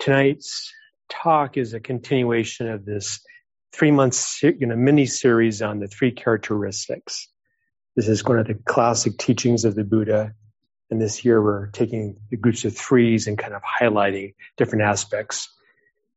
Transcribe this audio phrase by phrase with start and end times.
[0.00, 0.72] tonight's
[1.08, 3.20] talk is a continuation of this
[3.72, 7.28] three month you know, mini series on the three characteristics.
[7.94, 10.34] This is one of the classic teachings of the Buddha.
[10.90, 15.48] And this year we're taking the groups of threes and kind of highlighting different aspects.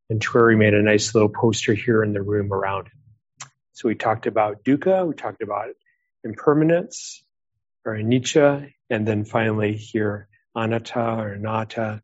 [0.10, 3.48] And Terry made a nice little poster here in the room around it.
[3.74, 5.70] So we talked about dukkha, we talked about
[6.24, 7.24] impermanence
[7.86, 12.02] or anicca, and then finally here anatta or anatta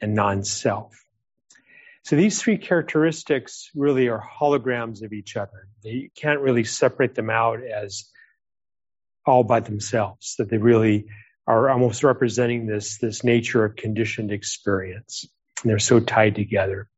[0.00, 0.94] and non-self.
[2.02, 5.68] So these three characteristics really are holograms of each other.
[5.82, 8.06] You can't really separate them out as
[9.26, 11.06] all by themselves, that they really
[11.46, 15.26] are almost representing this, this nature of conditioned experience.
[15.62, 16.88] And they're so tied together.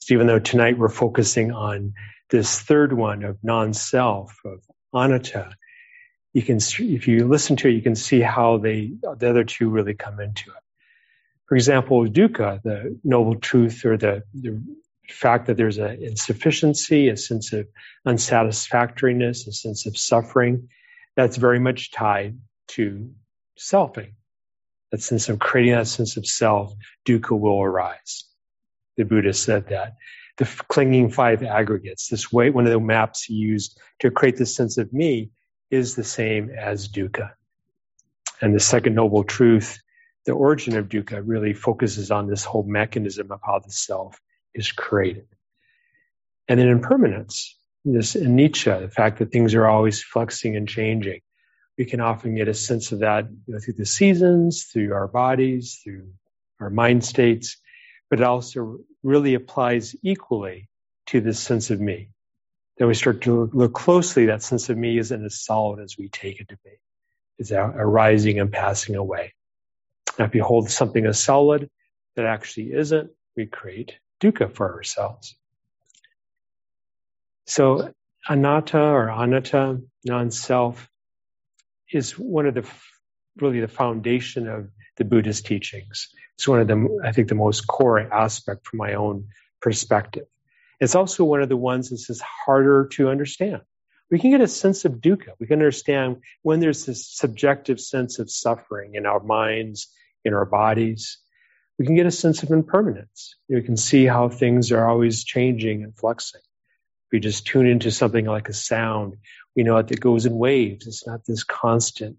[0.00, 1.92] So even though tonight we're focusing on
[2.30, 4.60] this third one of non-self, of
[4.94, 5.50] anatta,
[6.32, 9.68] you can, if you listen to it, you can see how they, the other two
[9.68, 10.62] really come into it.
[11.48, 14.60] For example, dukkha, the noble truth or the, the
[15.08, 17.66] fact that there's an insufficiency, a sense of
[18.06, 20.68] unsatisfactoriness, a sense of suffering,
[21.16, 23.10] that's very much tied to
[23.58, 24.12] selfing.
[24.90, 26.74] That sense of creating that sense of self,
[27.06, 28.24] dukkha will arise.
[28.96, 29.94] The Buddha said that.
[30.36, 34.54] The clinging five aggregates, this way, one of the maps he used to create this
[34.54, 35.30] sense of me
[35.70, 37.30] is the same as dukkha.
[38.40, 39.78] And the second noble truth
[40.28, 44.20] the origin of dukkha really focuses on this whole mechanism of how the self
[44.54, 45.26] is created.
[46.46, 51.20] And then impermanence, this anicca, the fact that things are always flexing and changing.
[51.78, 55.08] We can often get a sense of that you know, through the seasons, through our
[55.08, 56.12] bodies, through
[56.60, 57.56] our mind states,
[58.10, 60.68] but it also really applies equally
[61.06, 62.10] to this sense of me.
[62.76, 66.10] Then we start to look closely, that sense of me isn't as solid as we
[66.10, 66.72] take it to be.
[67.38, 69.32] It's arising and passing away.
[70.18, 71.70] Now, if you hold something as solid
[72.16, 75.36] that actually isn't, we create dukkha for ourselves.
[77.46, 77.92] So,
[78.28, 80.90] anatta or anatta, non-self,
[81.90, 82.68] is one of the
[83.36, 86.08] really the foundation of the Buddhist teachings.
[86.34, 89.28] It's one of the, I think, the most core aspect from my own
[89.60, 90.26] perspective.
[90.80, 93.62] It's also one of the ones that's harder to understand.
[94.10, 95.32] We can get a sense of dukkha.
[95.38, 99.88] We can understand when there's this subjective sense of suffering in our minds
[100.28, 101.18] in our bodies.
[101.78, 103.36] We can get a sense of impermanence.
[103.48, 106.36] We can see how things are always changing and fluxing.
[106.36, 109.16] If we just tune into something like a sound,
[109.56, 110.86] we know that it goes in waves.
[110.86, 112.16] It's not this constant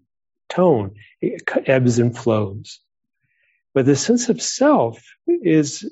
[0.48, 0.96] tone.
[1.20, 2.80] It ebbs and flows.
[3.72, 5.88] But the sense of self is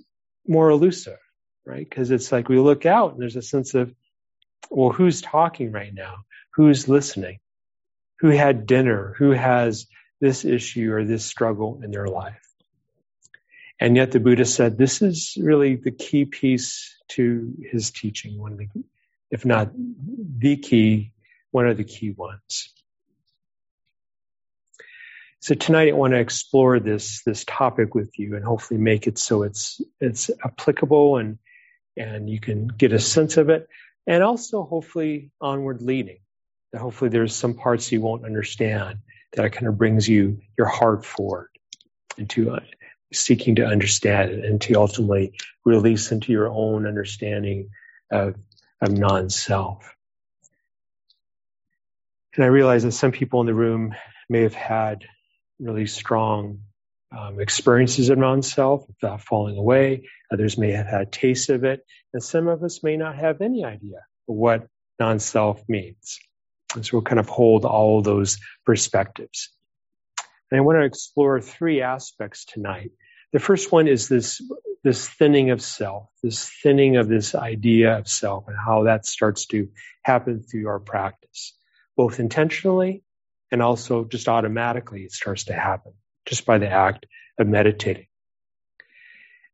[0.47, 1.19] more elusive,
[1.65, 1.89] right?
[1.89, 3.95] Because it's like we look out and there's a sense of,
[4.71, 6.17] well, who's talking right now?
[6.55, 7.39] Who's listening?
[8.21, 9.15] Who had dinner?
[9.19, 9.87] Who has
[10.21, 12.49] this issue or this struggle in their life.
[13.81, 18.53] And yet the Buddha said this is really the key piece to his teaching, one
[18.53, 18.69] of the,
[19.31, 21.13] if not the key,
[21.51, 22.73] one of the key ones.
[25.41, 29.19] So tonight I want to explore this this topic with you and hopefully make it
[29.19, 31.39] so it's it's applicable and
[31.97, 33.69] and you can get a sense of it
[34.07, 36.19] and also hopefully onward leading.
[36.77, 38.99] Hopefully there's some parts you won't understand
[39.33, 41.49] that kind of brings you your heart forward
[42.17, 42.61] into uh,
[43.13, 45.33] seeking to understand it and to ultimately
[45.65, 47.71] release into your own understanding
[48.11, 48.35] of,
[48.81, 49.95] of non-self.
[52.35, 53.95] And I realize that some people in the room
[54.29, 55.05] may have had
[55.59, 56.61] really strong
[57.17, 60.09] um, experiences of non-self, without falling away.
[60.31, 63.65] Others may have had tastes of it, and some of us may not have any
[63.65, 64.69] idea what
[65.01, 66.19] non-self means.
[66.75, 69.51] And so we'll kind of hold all of those perspectives.
[70.51, 72.93] And I want to explore three aspects tonight.
[73.33, 74.41] The first one is this,
[74.85, 79.47] this thinning of self, this thinning of this idea of self and how that starts
[79.47, 79.69] to
[80.03, 81.55] happen through our practice,
[81.97, 83.03] both intentionally
[83.51, 85.93] and also just automatically it starts to happen
[86.27, 87.07] just by the act
[87.39, 88.07] of meditating.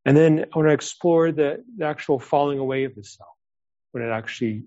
[0.04, 3.30] And then I want to explore the, the actual falling away of the self
[3.92, 4.64] when it actually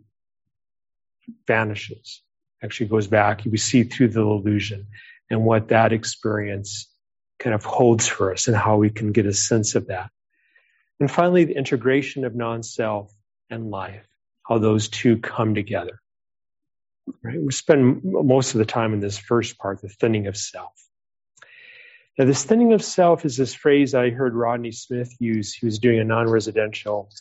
[1.45, 2.21] vanishes
[2.63, 3.42] actually goes back.
[3.45, 4.88] We see through the illusion
[5.30, 6.89] and what that experience
[7.39, 10.09] kind of holds for us and how we can get a sense of that.
[11.00, 13.13] And finally, the integration of non-self
[13.50, 14.06] and life,
[14.48, 16.01] how those two come together.
[17.24, 17.39] Right?
[17.39, 20.74] We spend most of the time in this first part, the thinning of self.
[22.18, 25.54] Now, this thinning of self is this phrase I heard Rodney Smith use.
[25.54, 27.12] He was doing a non-residential.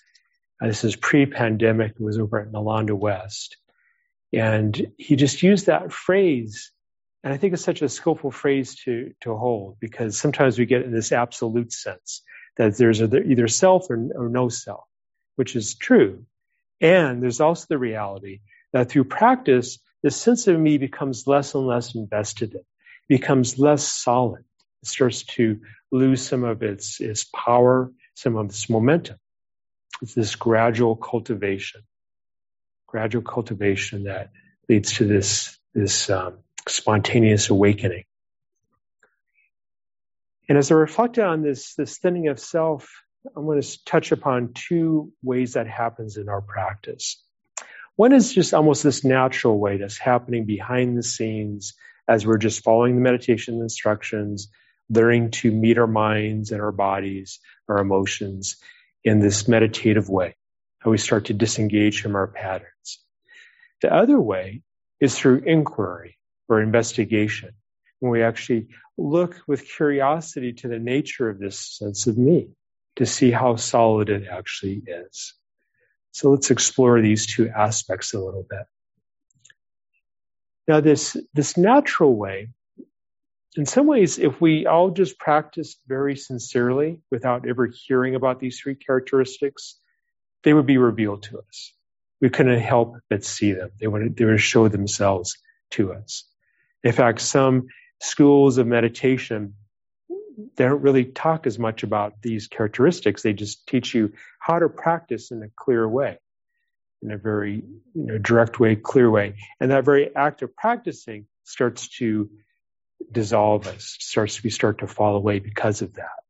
[0.61, 1.93] Uh, this is pre-pandemic.
[1.93, 3.59] It was over at Nalanda West.
[4.33, 6.71] And he just used that phrase
[7.23, 10.83] And I think it's such a skillful phrase to, to hold because sometimes we get
[10.83, 12.23] in this absolute sense
[12.57, 14.85] that there's either self or, or no self,
[15.35, 16.25] which is true.
[16.81, 18.41] And there's also the reality
[18.73, 22.63] that through practice, the sense of me becomes less and less invested in,
[23.09, 24.45] becomes less solid.
[24.83, 29.17] It starts to lose some of its, its power, some of its momentum.
[30.01, 31.83] It's this gradual cultivation,
[32.87, 34.31] gradual cultivation that
[34.69, 36.39] leads to this, this um,
[36.69, 38.05] spontaneous awakening.
[40.49, 42.89] And as I reflect on this, this thinning of self,
[43.35, 47.23] I'm going to touch upon two ways that happens in our practice.
[47.97, 51.75] One is just almost this natural way that's happening behind the scenes
[52.07, 54.49] as we're just following the meditation instructions,
[54.89, 58.57] learning to meet our minds and our bodies, our emotions
[59.03, 60.37] in this meditative way,
[60.79, 63.01] how we start to disengage from our patterns.
[63.83, 64.63] The other way
[65.01, 66.19] is through inquiry
[66.49, 67.51] or investigation,
[68.01, 72.49] when we actually look with curiosity to the nature of this sense of me
[72.97, 75.35] to see how solid it actually is.
[76.13, 78.63] So let's explore these two aspects a little bit.
[80.67, 82.49] Now, this, this natural way,
[83.57, 88.59] in some ways, if we all just practiced very sincerely without ever hearing about these
[88.59, 89.79] three characteristics,
[90.47, 91.73] they would be revealed to us.
[92.21, 93.71] We couldn't help but see them.
[93.81, 95.37] They would, they would show themselves
[95.73, 96.25] to us.
[96.85, 97.67] In fact, some
[98.01, 99.55] schools of meditation
[100.57, 103.23] they don't really talk as much about these characteristics.
[103.23, 106.19] They just teach you how to practice in a clear way,
[107.03, 107.65] in a very
[107.95, 109.37] you know, direct way, clear way.
[109.61, 112.31] And that very act of practicing starts to
[113.11, 116.26] dissolve us, starts we start to fall away because of that.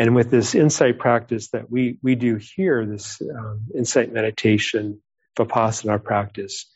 [0.00, 5.02] And with this insight practice that we we do here, this um, insight meditation,
[5.38, 6.72] vipassana practice,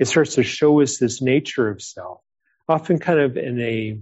[0.00, 2.20] it starts to show us this nature of self,
[2.68, 4.00] often kind of in a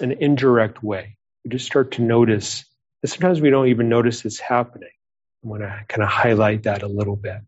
[0.00, 1.18] an indirect way.
[1.44, 2.64] We just start to notice
[3.02, 4.96] that sometimes we don't even notice it's happening.
[5.44, 7.42] I want to kind of highlight that a little bit.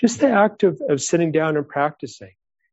[0.00, 2.32] Just the act of, of sitting down and practicing,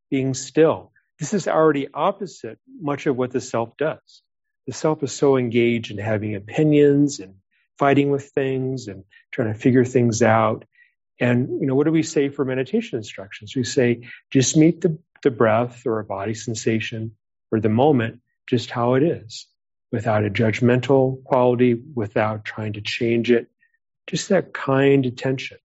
[0.10, 0.94] being still.
[1.20, 4.24] This is already opposite much of what the self does.
[4.66, 7.36] The self is so engaged in having opinions and
[7.78, 10.66] fighting with things and trying to figure things out.
[11.20, 13.56] And, you know, what do we say for meditation instructions?
[13.56, 17.12] We say, just meet the, the breath or a body sensation
[17.52, 19.48] or the moment just how it is
[19.92, 23.48] without a judgmental quality, without trying to change it,
[24.08, 25.58] just that kind attention.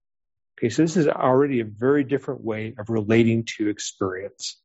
[0.57, 4.57] Okay, so this is already a very different way of relating to experience.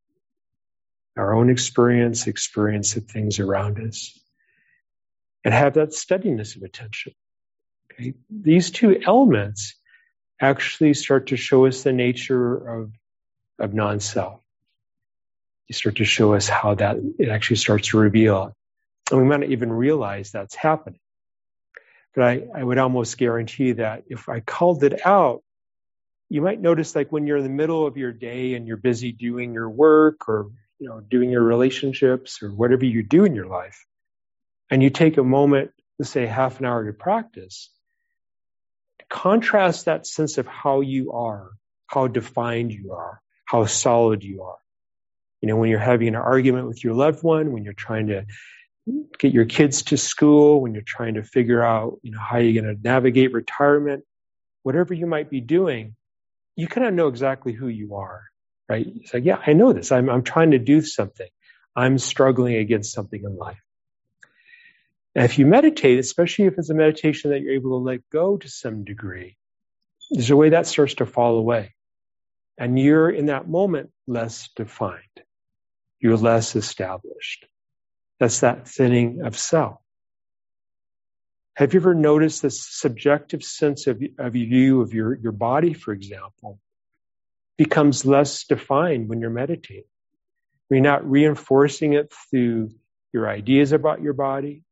[1.16, 4.18] Our own experience, experience of things around us.
[5.44, 7.12] And have that steadiness of attention.
[7.92, 9.74] Okay, these two elements
[10.40, 12.92] actually start to show us the nature of,
[13.58, 14.40] of non-self
[15.68, 18.54] you start to show us how that it actually starts to reveal.
[19.10, 21.00] And we might not even realize that's happening.
[22.14, 25.42] But I, I would almost guarantee that if I called it out,
[26.28, 29.12] you might notice like when you're in the middle of your day and you're busy
[29.12, 33.46] doing your work or you know doing your relationships or whatever you do in your
[33.46, 33.84] life,
[34.74, 37.70] and you take a moment, let's say half an hour to practice,
[39.08, 41.50] contrast that sense of how you are,
[41.86, 44.58] how defined you are, how solid you are
[45.44, 48.24] you know, when you're having an argument with your loved one, when you're trying to
[49.18, 52.62] get your kids to school, when you're trying to figure out, you know, how you're
[52.62, 54.04] going to navigate retirement,
[54.62, 55.96] whatever you might be doing,
[56.56, 58.22] you kind of know exactly who you are,
[58.70, 58.86] right?
[58.86, 59.92] It's like, yeah, I know this.
[59.92, 61.28] I'm, I'm trying to do something.
[61.76, 63.60] I'm struggling against something in life.
[65.14, 68.36] And if you meditate, especially if it's a meditation that you're able to let go
[68.36, 69.36] to some degree,
[70.10, 71.74] there's a way that starts to fall away.
[72.58, 75.02] And you're in that moment less defined
[76.04, 77.46] you're less established.
[78.20, 79.78] That's that thinning of self.
[81.54, 85.92] Have you ever noticed this subjective sense of, of you, of your, your body, for
[85.94, 86.60] example,
[87.56, 89.84] becomes less defined when you're meditating?
[90.68, 92.72] You're not reinforcing it through
[93.14, 94.63] your ideas about your body.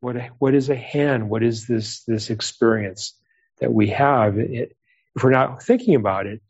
[0.00, 1.28] What, what is a hand?
[1.28, 3.14] What is this, this experience
[3.60, 4.38] that we have?
[4.38, 4.76] It,
[5.14, 6.40] if we're not thinking about it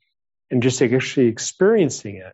[0.51, 2.33] and just actually experiencing it,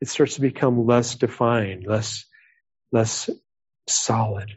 [0.00, 2.24] it starts to become less defined, less,
[2.92, 3.28] less
[3.86, 4.50] solid.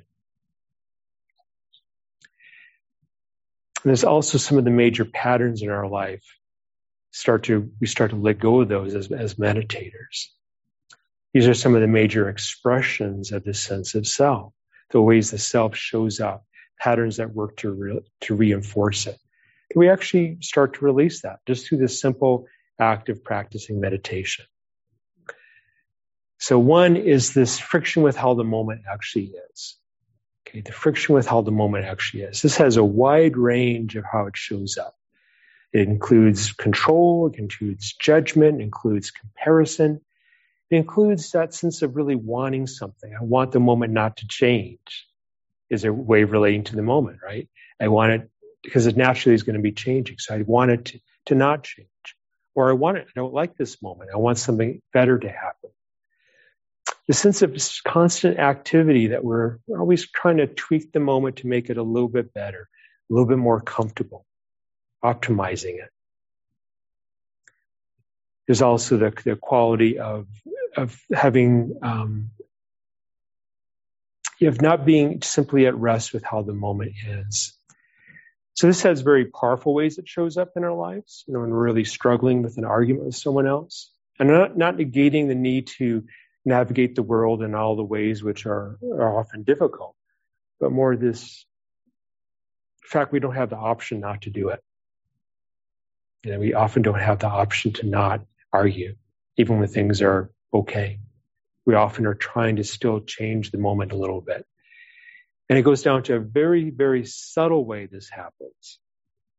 [3.84, 6.24] And there's also some of the major patterns in our life
[7.12, 10.28] start to, we start to let go of those as, as meditators.
[11.34, 14.54] These are some of the major expressions of the sense of self,
[14.92, 16.46] the ways the self shows up,
[16.80, 19.18] patterns that work to, re, to reinforce it.
[19.74, 22.48] And we actually start to release that just through this simple
[22.80, 24.46] act of practicing meditation.
[26.40, 29.78] So one is this friction with how the moment actually is.
[30.48, 32.42] Okay, the friction with how the moment actually is.
[32.42, 34.96] This has a wide range of how it shows up.
[35.72, 40.02] It includes control, it includes judgment, includes comparison,
[40.72, 43.14] it includes that sense of really wanting something.
[43.14, 45.08] I want the moment not to change,
[45.70, 47.50] is a way of relating to the moment, right?
[47.80, 48.30] I want it
[48.64, 50.18] because it naturally is going to be changing.
[50.20, 51.88] So I want it to, to not change.
[52.56, 54.12] Or I want it, I don't like this moment.
[54.14, 55.72] I want something better to happen.
[57.08, 61.48] The sense of constant activity that we're, we're always trying to tweak the moment to
[61.48, 62.70] make it a little bit better,
[63.10, 64.26] a little bit more comfortable,
[65.04, 65.90] optimizing it.
[68.48, 70.28] There's also the, the quality of,
[70.76, 72.32] of having, um,
[74.42, 77.54] of not being simply at rest with how the moment is.
[78.56, 81.52] So this has very powerful ways it shows up in our lives, you know, when
[81.52, 83.92] we're really struggling with an argument with someone else.
[84.20, 86.04] And not, not negating the need to
[86.46, 89.96] navigate the world in all the ways which are, are often difficult,
[90.60, 91.46] but more this
[92.84, 94.62] fact we don't have the option not to do it.
[96.24, 98.96] You know, we often don't have the option to not argue,
[99.38, 101.00] even when things are okay.
[101.66, 104.46] We often are trying to still change the moment a little bit.
[105.50, 108.80] And it goes down to a very, very subtle way this happens.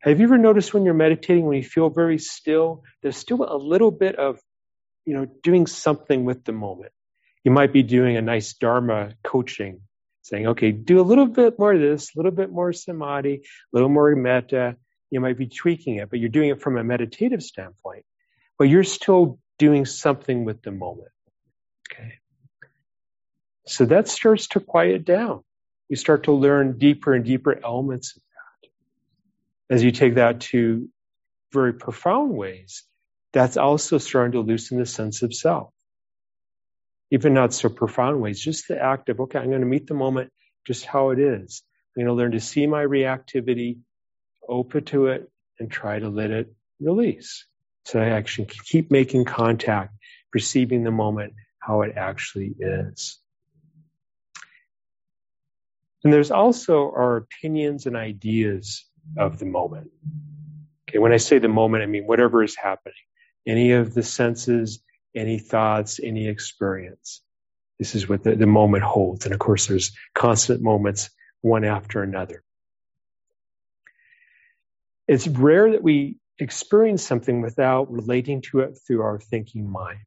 [0.02, 3.56] Have you ever noticed when you're meditating, when you feel very still, there's still a
[3.56, 4.40] little bit of,
[5.04, 6.92] you know, doing something with the moment.
[7.44, 9.80] You might be doing a nice Dharma coaching,
[10.22, 13.40] saying, okay, do a little bit more of this, a little bit more samadhi, a
[13.72, 14.76] little more metta.
[15.10, 18.04] You might be tweaking it, but you're doing it from a meditative standpoint.
[18.58, 21.14] But you're still doing something with the moment.
[21.86, 22.14] Okay.
[23.66, 25.44] So that starts to quiet down
[25.92, 29.74] you start to learn deeper and deeper elements of that.
[29.74, 30.88] As you take that to
[31.52, 32.84] very profound ways,
[33.34, 35.68] that's also starting to loosen the sense of self.
[37.10, 39.92] Even not so profound ways, just the act of, okay, I'm going to meet the
[39.92, 40.32] moment
[40.66, 41.62] just how it is.
[41.94, 43.80] I'm going to learn to see my reactivity,
[44.48, 47.44] open to it, and try to let it release.
[47.84, 49.94] So I actually keep making contact,
[50.30, 53.18] perceiving the moment how it actually is.
[56.04, 58.84] And there's also our opinions and ideas
[59.16, 59.90] of the moment.
[60.88, 62.94] Okay, when I say the moment, I mean whatever is happening,
[63.46, 64.80] any of the senses,
[65.14, 67.22] any thoughts, any experience.
[67.78, 69.24] This is what the, the moment holds.
[69.24, 71.10] And of course, there's constant moments,
[71.40, 72.42] one after another.
[75.08, 79.98] It's rare that we experience something without relating to it through our thinking mind.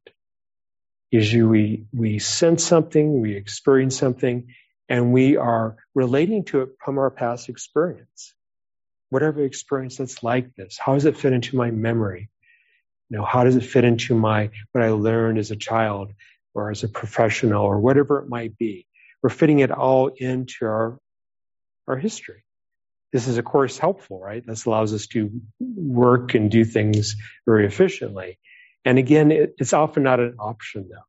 [1.10, 4.48] Usually we, we sense something, we experience something,
[4.88, 8.34] and we are relating to it from our past experience.
[9.10, 12.28] Whatever experience that's like this, how does it fit into my memory?
[13.08, 16.12] You know, how does it fit into my what I learned as a child
[16.54, 18.86] or as a professional or whatever it might be?
[19.22, 20.98] We're fitting it all into our
[21.86, 22.42] our history.
[23.12, 24.44] This is of course helpful, right?
[24.46, 28.38] This allows us to work and do things very efficiently.
[28.84, 31.06] And again, it, it's often not an option though.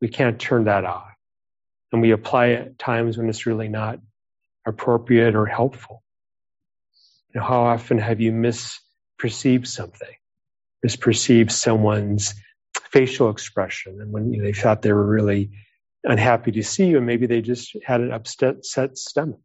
[0.00, 1.12] We can't turn that off
[1.92, 4.00] and we apply it at times when it's really not
[4.66, 6.02] appropriate or helpful.
[7.32, 10.14] You know, how often have you misperceived something,
[10.84, 12.34] misperceived someone's
[12.90, 15.50] facial expression, and when they thought they were really
[16.04, 18.64] unhappy to see you, and maybe they just had an upset
[18.96, 19.40] stomach.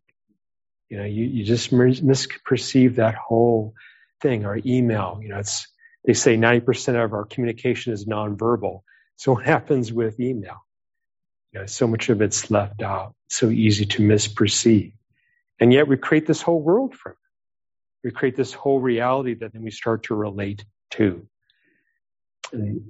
[0.89, 3.74] You know, you, you just misperceive that whole
[4.22, 4.46] thing.
[4.46, 5.67] Or email, you know, it's
[6.06, 8.82] they say 90% of our communication is nonverbal.
[9.17, 10.65] So what happens with email?
[11.53, 14.94] You know, so much of it's left out, so easy to misperceive.
[15.60, 17.17] And yet we create this whole world from it.
[18.03, 21.27] We create this whole reality that then we start to relate to.
[22.53, 22.82] And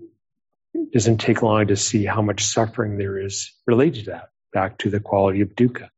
[0.73, 4.77] it doesn't take long to see how much suffering there is related to that, back
[4.79, 5.89] to the quality of dukkha.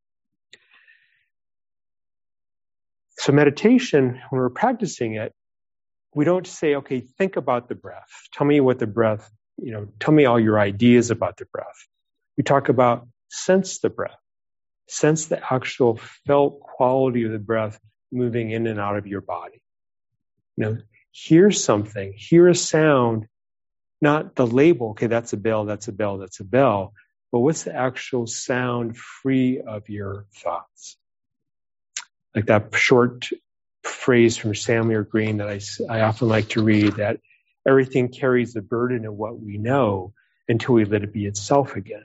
[3.19, 5.33] So meditation, when we're practicing it,
[6.15, 8.07] we don't say, okay, think about the breath.
[8.33, 11.85] Tell me what the breath, you know, tell me all your ideas about the breath.
[12.37, 14.15] We talk about sense the breath,
[14.87, 17.77] sense the actual felt quality of the breath
[18.09, 19.61] moving in and out of your body.
[20.55, 20.77] You know,
[21.11, 23.27] hear something, hear a sound,
[24.01, 26.93] not the label, okay, that's a bell, that's a bell, that's a bell,
[27.33, 30.95] but what's the actual sound free of your thoughts?
[32.35, 33.29] Like that short
[33.83, 35.59] phrase from Samuel Green that I,
[35.89, 37.19] I often like to read that
[37.67, 40.13] everything carries the burden of what we know
[40.47, 42.03] until we let it be itself again.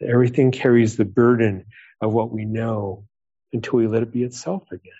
[0.00, 1.66] Everything carries the burden
[2.00, 3.04] of what we know
[3.52, 4.92] until we let it be itself again.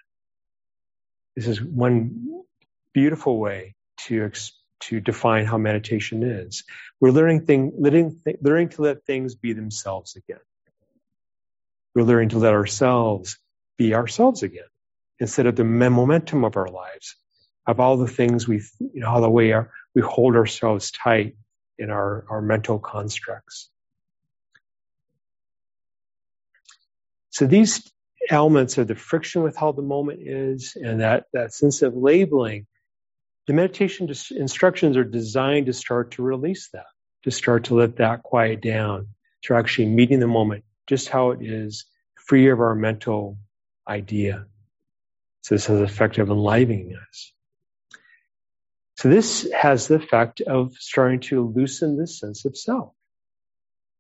[1.35, 2.45] This is one
[2.93, 3.75] beautiful way
[4.07, 4.31] to
[4.81, 6.65] to define how meditation is.
[7.01, 10.41] We're learning, thing, learning, learning to let things be themselves again.
[11.95, 13.39] We're learning to let ourselves
[13.77, 14.65] be ourselves again
[15.19, 17.17] instead of the momentum of our lives,
[17.67, 21.37] of all the things we, you know, all the way our, we hold ourselves tight
[21.79, 23.71] in our, our mental constructs.
[27.31, 27.91] So these
[28.29, 32.67] elements of the friction with how the moment is and that, that sense of labeling,
[33.47, 36.87] the meditation instructions are designed to start to release that,
[37.25, 39.09] to start to let that quiet down,
[39.43, 41.85] to actually meeting the moment just how it is,
[42.27, 43.37] free of our mental
[43.89, 44.47] idea.
[45.43, 47.33] So this has the effect of enlivening us.
[48.97, 52.95] So this has the effect of starting to loosen the sense of self.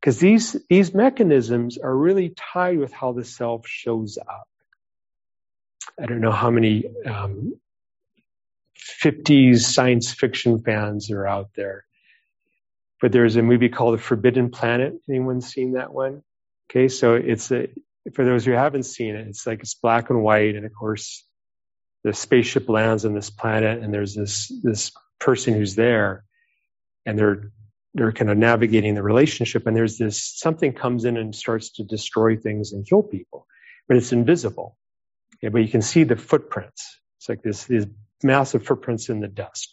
[0.01, 4.49] Because these, these mechanisms are really tied with how the self shows up.
[6.01, 7.55] I don't know how many um,
[9.03, 11.85] 50s science fiction fans are out there.
[13.01, 14.95] But there's a movie called The Forbidden Planet.
[15.09, 16.23] Anyone seen that one?
[16.71, 17.69] Okay, so it's a,
[18.15, 21.25] for those who haven't seen it, it's like it's black and white, and of course,
[22.05, 26.25] the spaceship lands on this planet, and there's this this person who's there,
[27.07, 27.53] and they're
[27.95, 31.85] they're kind of navigating the relationship, and there's this something comes in and starts to
[31.85, 33.47] destroy things and kill people,
[33.87, 34.77] but it's invisible.
[35.37, 36.99] Okay, but you can see the footprints.
[37.19, 37.87] It's like this these
[38.23, 39.73] massive footprints in the dust,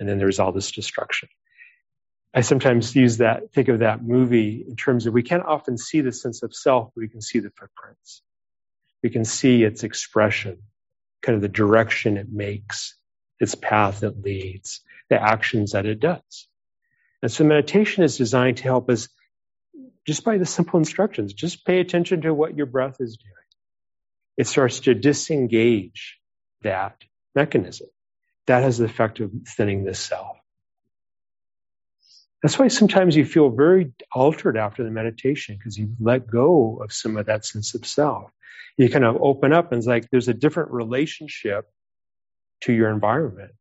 [0.00, 1.28] and then there's all this destruction.
[2.34, 6.00] I sometimes use that, think of that movie in terms of we can't often see
[6.00, 8.22] the sense of self, but we can see the footprints.
[9.02, 10.58] We can see its expression,
[11.20, 12.94] kind of the direction it makes,
[13.38, 16.48] its path it leads, the actions that it does.
[17.20, 19.08] And so meditation is designed to help us
[20.06, 21.34] just by the simple instructions.
[21.34, 23.32] Just pay attention to what your breath is doing.
[24.36, 26.18] It starts to disengage
[26.62, 26.96] that
[27.34, 27.88] mechanism.
[28.46, 30.38] That has the effect of thinning the self.
[32.42, 36.92] That's why sometimes you feel very altered after the meditation because you let go of
[36.92, 38.30] some of that sense of self.
[38.76, 41.66] You kind of open up and it's like there's a different relationship
[42.62, 43.52] to your environment.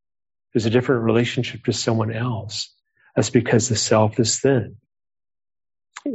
[0.54, 2.74] There's a different relationship to someone else.
[3.16, 4.78] That's because the self is thin.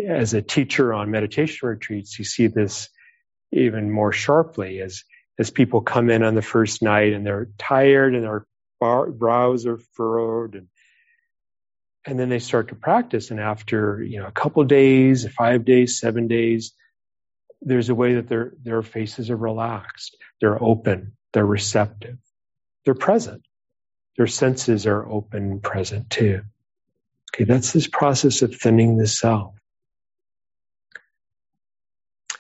[0.09, 2.88] As a teacher on meditation retreats, you see this
[3.53, 5.05] even more sharply as,
[5.38, 8.47] as people come in on the first night and they're tired and their
[8.81, 10.69] brows are furrowed and
[12.07, 13.31] and then they start to practice.
[13.31, 16.73] And after you know a couple days five days seven days
[17.61, 20.16] there's a way that their their faces are relaxed.
[20.40, 21.16] They're open.
[21.33, 22.19] They're receptive.
[22.85, 23.42] They're present.
[24.16, 26.42] Their senses are open and present too.
[27.35, 29.55] Okay that's this process of thinning the self.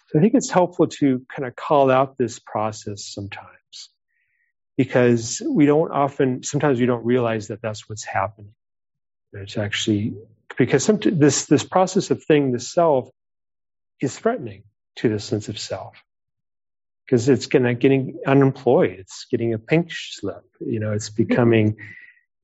[0.08, 3.90] So i think it's helpful to kind of call out this process sometimes
[4.76, 8.54] because we don't often sometimes we don't realize that that's what's happening
[9.38, 10.14] it's actually
[10.56, 13.08] because some, this this process of thing, the self,
[14.00, 14.64] is threatening
[14.96, 15.96] to the sense of self
[17.04, 18.96] because it's gonna getting unemployed.
[18.98, 20.44] It's getting a pink slip.
[20.60, 21.76] You know, it's becoming.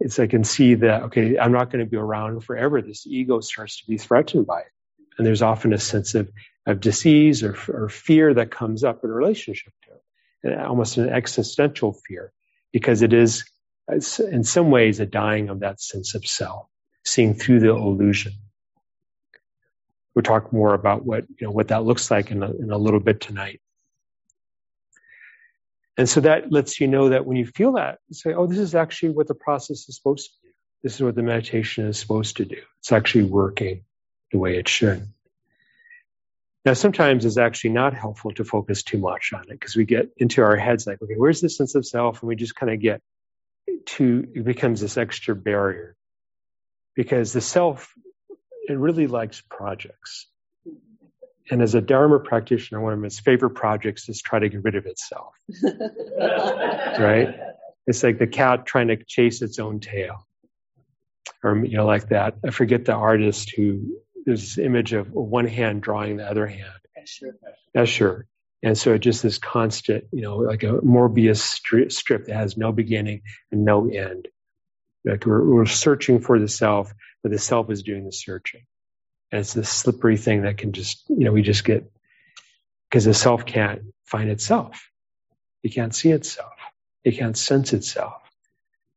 [0.00, 2.82] It's I can see that okay, I'm not going to be around forever.
[2.82, 4.72] This ego starts to be threatened by it,
[5.16, 6.30] and there's often a sense of
[6.66, 11.08] of disease or, or fear that comes up in relationship to it, and almost an
[11.08, 12.32] existential fear
[12.72, 13.44] because it is
[14.18, 16.66] in some ways a dying of that sense of self
[17.04, 18.32] seeing through the illusion.
[20.14, 22.78] We'll talk more about what you know what that looks like in a, in a
[22.78, 23.60] little bit tonight.
[25.96, 28.58] And so that lets you know that when you feel that, you say, "Oh, this
[28.58, 30.52] is actually what the process is supposed to do.
[30.82, 32.60] This is what the meditation is supposed to do.
[32.80, 33.84] It's actually working
[34.30, 35.06] the way it should."
[36.64, 40.10] Now, sometimes it's actually not helpful to focus too much on it because we get
[40.16, 42.22] into our heads like, okay, where's the sense of self?
[42.22, 43.00] And we just kind of get
[43.86, 45.96] to, it becomes this extra barrier
[46.94, 47.92] because the self
[48.68, 50.26] it really likes projects.
[51.50, 54.76] And as a Dharma practitioner, one of its favorite projects is try to get rid
[54.76, 55.34] of itself.
[55.62, 57.34] right?
[57.86, 60.26] It's like the cat trying to chase its own tail.
[61.42, 62.36] Or, you know, like that.
[62.46, 66.70] I forget the artist who, there's this image of one hand drawing the other hand.
[66.96, 67.32] Escher.
[67.76, 68.22] Escher.
[68.62, 71.38] And so just this constant, you know, like a Mobius
[71.90, 74.28] strip that has no beginning and no end.
[75.04, 78.62] Like we're, we're searching for the self, but the self is doing the searching.
[79.30, 81.90] And it's this slippery thing that can just, you know, we just get,
[82.88, 84.88] because the self can't find itself.
[85.62, 86.52] It can't see itself.
[87.04, 88.22] It can't sense itself.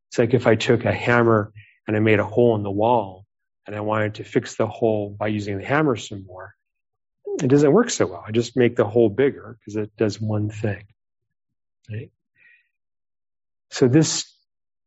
[0.10, 1.52] It's like if I took a hammer
[1.88, 3.26] and I made a hole in the wall
[3.66, 6.54] and I wanted to fix the hole by using the hammer some more.
[7.42, 8.24] It doesn't work so well.
[8.26, 10.84] I just make the hole bigger because it does one thing.
[11.90, 12.12] Right?
[13.72, 14.35] So this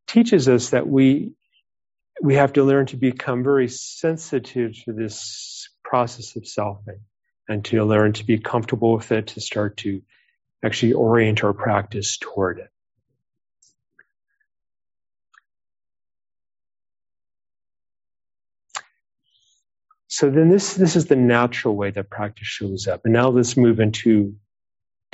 [0.09, 1.33] teaches us that we
[2.21, 6.99] we have to learn to become very sensitive to this process of selfing
[7.47, 10.01] and to learn to be comfortable with it, to start to
[10.63, 12.69] actually orient our practice toward it.
[20.07, 23.01] So then this, this is the natural way that practice shows up.
[23.05, 24.35] And now let's move into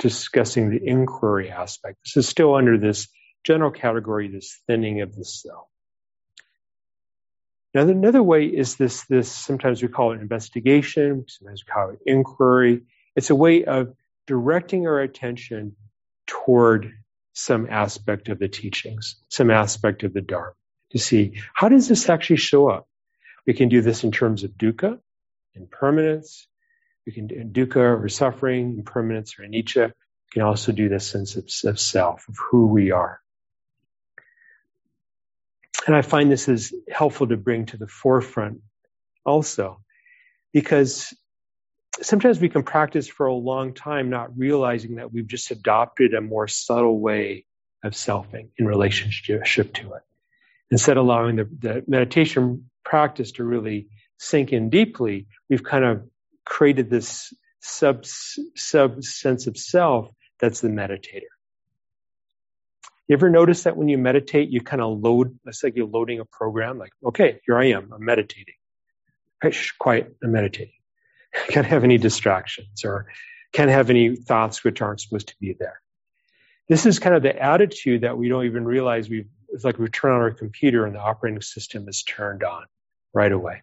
[0.00, 1.98] discussing the inquiry aspect.
[2.04, 3.06] This is still under this
[3.46, 5.70] general category, this thinning of the cell.
[7.72, 12.00] Now, another way is this, this, sometimes we call it investigation, sometimes we call it
[12.06, 12.82] inquiry.
[13.14, 13.94] It's a way of
[14.26, 15.76] directing our attention
[16.26, 16.92] toward
[17.34, 20.54] some aspect of the teachings, some aspect of the Dharma,
[20.90, 22.88] to see how does this actually show up?
[23.46, 24.98] We can do this in terms of dukkha,
[25.54, 26.48] impermanence.
[27.06, 29.88] We can do dukkha or suffering, impermanence or anicca.
[29.88, 33.20] We can also do this sense of, of self, of who we are.
[35.86, 38.60] And I find this is helpful to bring to the forefront
[39.24, 39.80] also,
[40.52, 41.14] because
[42.02, 46.20] sometimes we can practice for a long time not realizing that we've just adopted a
[46.20, 47.46] more subtle way
[47.84, 50.02] of selfing in relationship to it.
[50.70, 56.02] Instead of allowing the, the meditation practice to really sink in deeply, we've kind of
[56.44, 61.35] created this sub, sub sense of self that's the meditator.
[63.08, 66.20] You ever notice that when you meditate, you kind of load, it's like you're loading
[66.20, 68.54] a program, like, okay, here I am, I'm meditating.
[69.40, 70.74] Hey, shh, quiet, I'm meditating.
[71.48, 73.06] Can't have any distractions or
[73.52, 75.80] can't have any thoughts which aren't supposed to be there.
[76.68, 79.88] This is kind of the attitude that we don't even realize we've, it's like we
[79.88, 82.64] turn on our computer and the operating system is turned on
[83.14, 83.62] right away.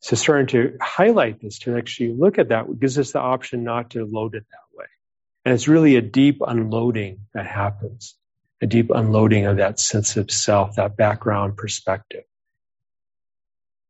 [0.00, 3.90] So starting to highlight this, to actually look at that, gives us the option not
[3.90, 4.86] to load it that way.
[5.46, 8.16] And it's really a deep unloading that happens,
[8.60, 12.24] a deep unloading of that sense of self, that background perspective.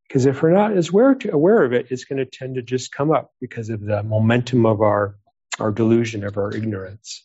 [0.06, 2.92] Because if we're not as aware, aware of it, it's going to tend to just
[2.92, 5.16] come up because of the momentum of our,
[5.58, 7.24] our delusion, of our ignorance.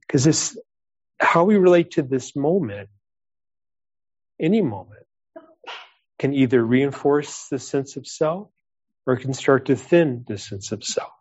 [0.00, 0.58] Because this,
[1.20, 2.88] how we relate to this moment,
[4.40, 5.04] any moment,
[6.18, 8.48] can either reinforce the sense of self
[9.04, 11.12] or can start to thin the sense of self.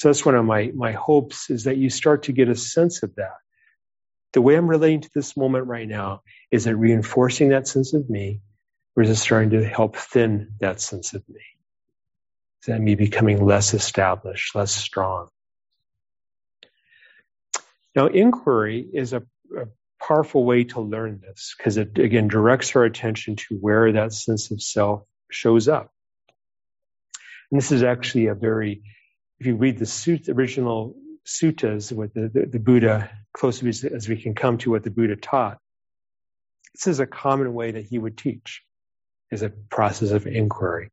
[0.00, 3.02] So that's one of my, my hopes is that you start to get a sense
[3.02, 3.36] of that.
[4.32, 8.08] The way I'm relating to this moment right now, is it reinforcing that sense of
[8.08, 8.40] me
[8.96, 11.42] or is it starting to help thin that sense of me?
[12.62, 15.28] Is that me becoming less established, less strong?
[17.94, 19.22] Now, inquiry is a,
[19.54, 19.66] a
[20.02, 24.50] powerful way to learn this because it again directs our attention to where that sense
[24.50, 25.92] of self shows up.
[27.52, 28.80] And this is actually a very
[29.40, 30.94] if you read the suit, original
[31.26, 35.16] suttas, with the, the, the Buddha, close as, we can come to what the Buddha
[35.16, 35.58] taught,
[36.74, 38.62] this is a common way that he would teach,
[39.30, 40.90] is a process of inquiry.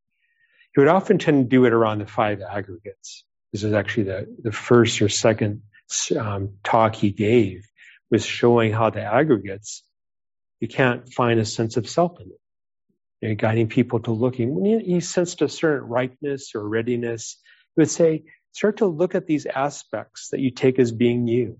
[0.73, 3.25] He would often tend to do it around the five aggregates.
[3.51, 5.63] This is actually the, the first or second
[6.17, 7.67] um, talk he gave,
[8.09, 9.83] was showing how the aggregates,
[10.61, 12.39] you can't find a sense of self in it.
[13.21, 14.55] You know, guiding people to looking.
[14.55, 17.41] When he sensed a certain ripeness or readiness,
[17.77, 21.59] would say, start to look at these aspects that you take as being you.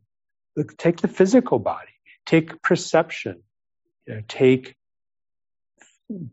[0.55, 1.93] Look, take the physical body,
[2.25, 3.43] take perception,
[4.07, 4.75] you know, take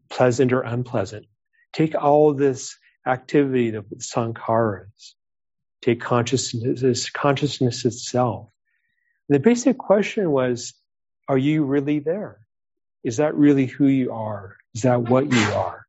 [0.08, 1.26] pleasant or unpleasant,
[1.72, 5.12] take all this activity, the sankharas,
[5.82, 8.48] take consciousness, consciousness itself.
[9.28, 10.74] And the basic question was,
[11.28, 12.40] are you really there?
[13.02, 14.56] Is that really who you are?
[14.74, 15.84] Is that what you are?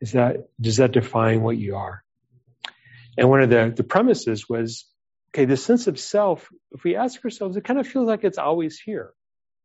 [0.00, 2.02] Is that, does that define what you are?
[3.18, 4.86] And one of the, the premises was,
[5.30, 8.38] okay, the sense of self, if we ask ourselves, it kind of feels like it's
[8.38, 9.12] always here,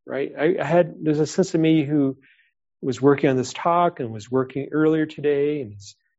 [0.07, 0.31] right?
[0.37, 2.17] I, I had, there's a sense of me who
[2.81, 5.75] was working on this talk and was working earlier today and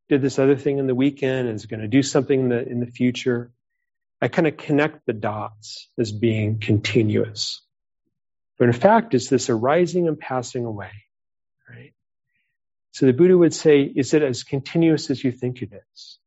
[0.08, 2.68] did this other thing in the weekend and is going to do something in the,
[2.68, 3.50] in the future.
[4.22, 7.62] I kind of connect the dots as being continuous.
[8.58, 10.92] But in fact, it's this arising and passing away,
[11.68, 11.92] right?
[12.92, 16.18] So the Buddha would say, is it as continuous as you think it is?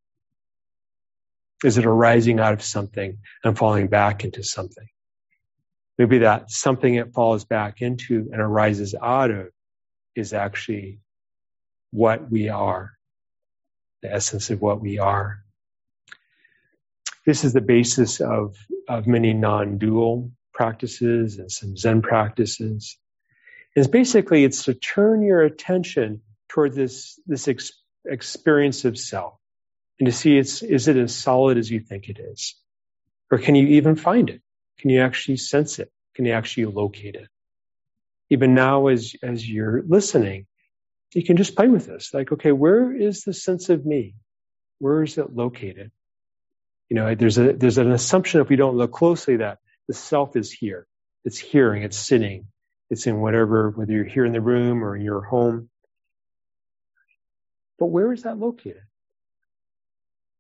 [1.64, 4.88] Is it arising out of something and falling back into something?
[5.98, 9.48] Maybe that something it falls back into and arises out of
[10.16, 11.00] is actually
[11.92, 12.92] what we are,
[14.04, 15.40] the essence of what we are.
[17.26, 18.56] This is the basis of,
[18.88, 22.98] of many non-dual practices and some Zen practices.
[23.76, 27.72] Is basically it's to turn your attention toward this, this ex-
[28.06, 29.37] experience of self
[30.00, 32.56] and to see it's, is it as solid as you think it is?
[33.32, 34.42] Or can you even find it?
[34.80, 35.92] Can you actually sense it?
[36.16, 37.28] Can you actually locate it?
[38.30, 40.46] Even now, as, as you're listening,
[41.14, 42.14] you can just play with this.
[42.14, 44.16] Like, okay, where is the sense of me?
[44.80, 45.92] Where is it located?
[46.90, 50.36] You know, there's a, there's an assumption if we don't look closely that the self
[50.36, 50.86] is here.
[51.26, 52.48] It's hearing, it's sitting,
[52.90, 55.70] it's in whatever, whether you're here in the room or in your home.
[57.80, 58.82] But where is that located?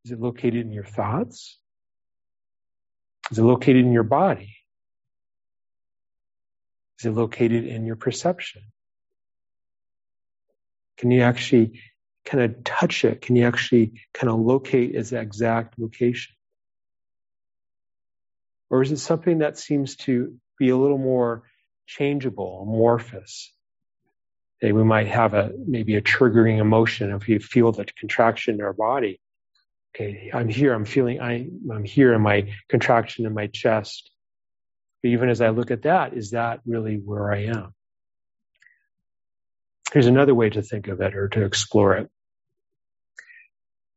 [0.07, 1.59] Is it located in your thoughts?
[3.29, 4.55] Is it located in your body?
[6.97, 8.61] Is it located in your perception?
[10.95, 11.81] Can you actually
[12.23, 13.19] kind of touch it?
[13.19, 16.37] Can you actually kind of locate its exact location?
[18.69, 21.43] Or is it something that seems to be a little more
[21.85, 23.51] changeable, amorphous?
[24.61, 28.71] We might have a maybe a triggering emotion if we feel the contraction in our
[28.71, 29.19] body.
[29.95, 34.11] Okay, I'm here, I'm feeling I, I'm here in my contraction in my chest.
[35.01, 37.73] But even as I look at that, is that really where I am?
[39.91, 42.09] Here's another way to think of it or to explore it.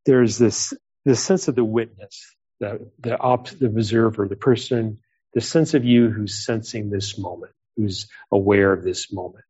[0.07, 0.73] There's this,
[1.05, 4.99] this sense of the witness, the, the, op, the observer, the person,
[5.35, 9.45] the sense of you who's sensing this moment, who's aware of this moment.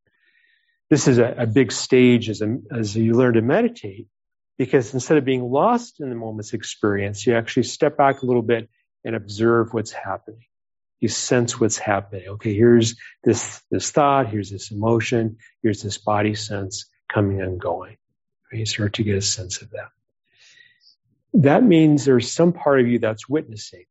[0.88, 4.08] This is a, a big stage as, a, as you learn to meditate
[4.60, 8.42] because instead of being lost in the moment's experience, you actually step back a little
[8.42, 8.68] bit
[9.04, 10.44] and observe what's happening
[11.00, 12.28] you sense what's happening.
[12.28, 17.96] Okay, here's this this thought, here's this emotion, here's this body sense coming and going.
[18.52, 19.88] You start to get a sense of that.
[21.34, 23.84] That means there's some part of you that's witnessing,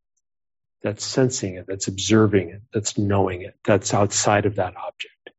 [0.83, 5.31] that's sensing it, that's observing it, that's knowing it, that's outside of that object.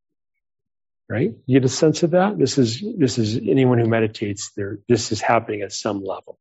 [1.10, 1.34] Right?
[1.46, 2.38] You get a sense of that?
[2.38, 6.38] This is this is anyone who meditates there this is happening at some level.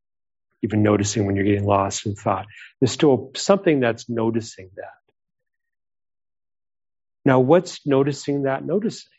[0.62, 2.46] Even noticing when you're getting lost in thought.
[2.80, 5.00] There's still something that's noticing that.
[7.26, 9.12] Now, what's noticing that noticing?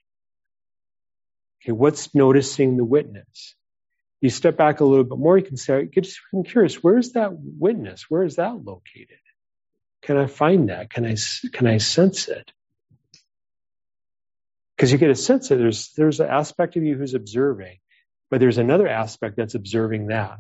[1.63, 3.55] Okay, what's noticing the witness?
[4.21, 6.07] You step back a little bit more, you can say, get
[6.47, 8.07] curious, where's that witness?
[8.09, 9.19] Where is that located?
[10.03, 10.91] Can I find that?
[10.91, 11.17] Can I,
[11.53, 12.53] can I sense it?
[14.81, 17.81] Because you get a sense that there's, there's an aspect of you who's observing,
[18.31, 20.38] but there's another aspect that's observing that.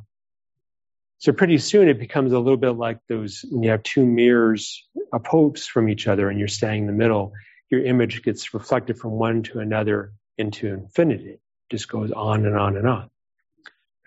[1.18, 4.88] So pretty soon it becomes a little bit like those when you have two mirrors
[5.12, 7.34] opposed from each other and you're standing in the middle
[7.70, 11.32] your image gets reflected from one to another into infinity.
[11.32, 13.10] It just goes on and on and on.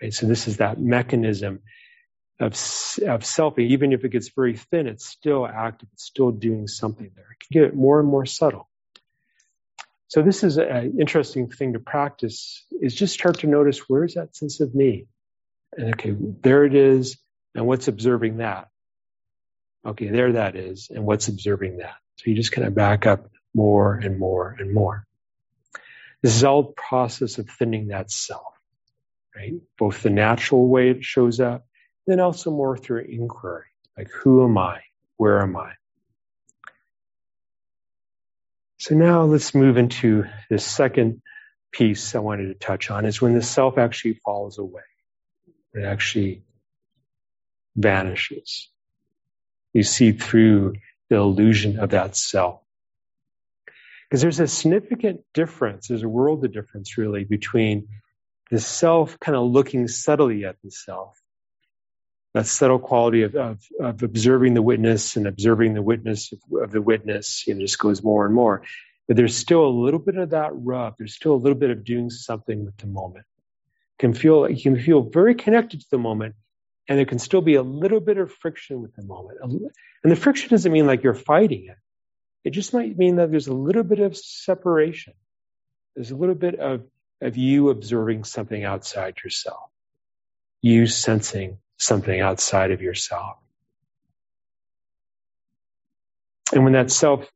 [0.02, 0.12] Right?
[0.12, 1.60] So this is that mechanism
[2.40, 3.70] of, of selfing.
[3.70, 5.90] Even if it gets very thin, it's still active.
[5.92, 7.28] It's still doing something there.
[7.30, 8.68] It can get more and more subtle.
[10.08, 14.36] So this is an interesting thing to practice is just start to notice where's that
[14.36, 15.06] sense of me?
[15.76, 17.18] And okay, there it is.
[17.54, 18.68] And what's observing that?
[19.86, 20.88] Okay, there that is.
[20.90, 21.94] And what's observing that?
[22.16, 25.06] So you just kind of back up more and more and more.
[26.22, 28.54] This is all process of thinning that self,
[29.36, 29.54] right?
[29.78, 31.66] Both the natural way it shows up,
[32.06, 34.80] then also more through inquiry, like who am I?
[35.16, 35.72] Where am I?
[38.84, 41.22] So now let's move into the second
[41.72, 44.82] piece I wanted to touch on is when the self actually falls away.
[45.72, 46.42] It actually
[47.74, 48.68] vanishes.
[49.72, 50.74] You see through
[51.08, 52.60] the illusion of that self.
[54.10, 57.88] Because there's a significant difference, there's a world of difference really between
[58.50, 61.18] the self kind of looking subtly at the self,
[62.34, 66.82] that subtle quality of, of, of observing the witness and observing the witness of, the
[66.82, 68.62] witness, you know, just goes more and more.
[69.06, 70.94] But there's still a little bit of that rub.
[70.98, 73.26] There's still a little bit of doing something with the moment.
[74.00, 76.34] Can feel you can feel very connected to the moment,
[76.88, 79.38] and there can still be a little bit of friction with the moment.
[79.42, 81.76] And the friction doesn't mean like you're fighting it.
[82.42, 85.14] It just might mean that there's a little bit of separation.
[85.94, 86.82] There's a little bit of,
[87.22, 89.70] of you observing something outside yourself,
[90.60, 93.36] you sensing something outside of yourself.
[96.52, 97.28] And when that self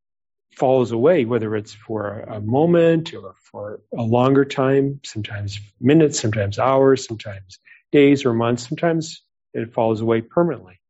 [0.56, 6.58] falls away, whether it's for a moment or for a longer time, sometimes minutes, sometimes
[6.58, 7.58] hours, sometimes
[7.92, 9.22] days or months, sometimes
[9.54, 10.80] it falls away permanently.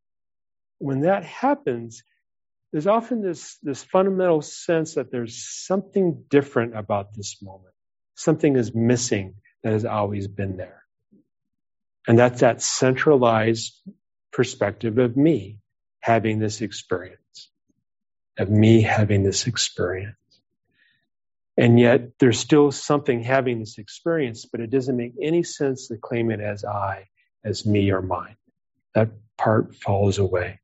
[0.78, 2.02] When that happens,
[2.72, 7.74] there's often this, this fundamental sense that there's something different about this moment.
[8.14, 10.82] Something is missing that has always been there.
[12.06, 13.74] And that's that centralized
[14.32, 15.58] perspective of me
[16.00, 17.50] having this experience,
[18.38, 20.14] of me having this experience.
[21.56, 25.96] And yet there's still something having this experience, but it doesn't make any sense to
[25.96, 27.08] claim it as I,
[27.44, 28.36] as me or mine.
[28.94, 30.60] That part falls away.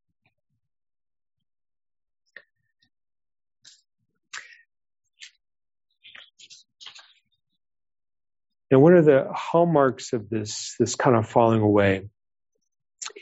[8.71, 12.09] And one of the hallmarks of this, this kind of falling away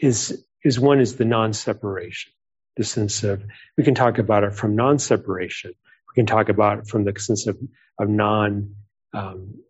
[0.01, 2.33] is, is one is the non-separation.
[2.77, 3.43] The sense of,
[3.77, 5.73] we can talk about it from non-separation.
[5.73, 7.59] We can talk about it from the sense of,
[7.99, 8.77] of non,
[9.13, 9.61] um,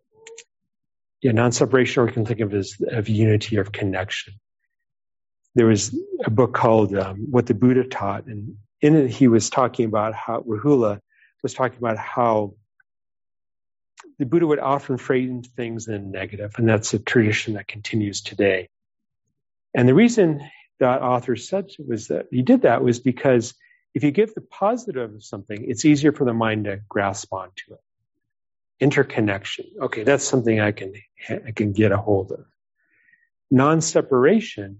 [1.21, 4.35] yeah, non-separation, or we can think of it as of unity of connection.
[5.55, 9.49] There was a book called um, What the Buddha Taught, and in it he was
[9.49, 10.99] talking about how Rahula
[11.41, 12.55] was talking about how
[14.23, 18.69] the Buddha would often frame things in negative, and that's a tradition that continues today.
[19.75, 23.53] And the reason that author said was that he did that was because
[23.93, 27.73] if you give the positive of something, it's easier for the mind to grasp onto
[27.73, 27.81] it.
[28.79, 29.65] Interconnection.
[29.81, 30.93] Okay, that's something I can
[31.29, 32.45] I can get a hold of.
[33.51, 34.79] Non-separation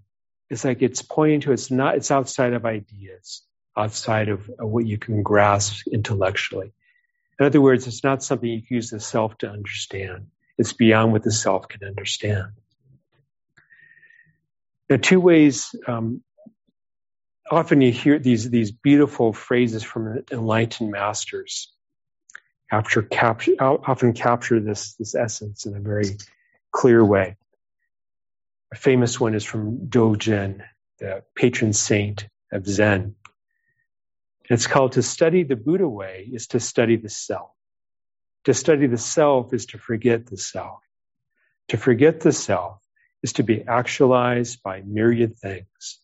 [0.49, 3.41] is like it's pointing to it's not it's outside of ideas,
[3.75, 6.71] outside of, of what you can grasp intellectually.
[7.39, 10.27] In other words, it's not something you can use the self to understand.
[10.57, 12.51] It's beyond what the self can understand.
[14.89, 15.73] Now, two ways.
[15.87, 16.21] Um,
[17.49, 21.71] often you hear these these beautiful phrases from enlightened masters.
[22.69, 26.17] Capture, capture, often capture this this essence in a very
[26.71, 27.37] clear way.
[28.71, 30.63] A famous one is from Dogen,
[30.99, 33.15] the patron saint of Zen.
[34.49, 37.51] It's called to study the Buddha way is to study the self.
[38.45, 40.79] To study the self is to forget the self.
[41.69, 42.81] To forget the self
[43.21, 45.99] is to be actualized by myriad things.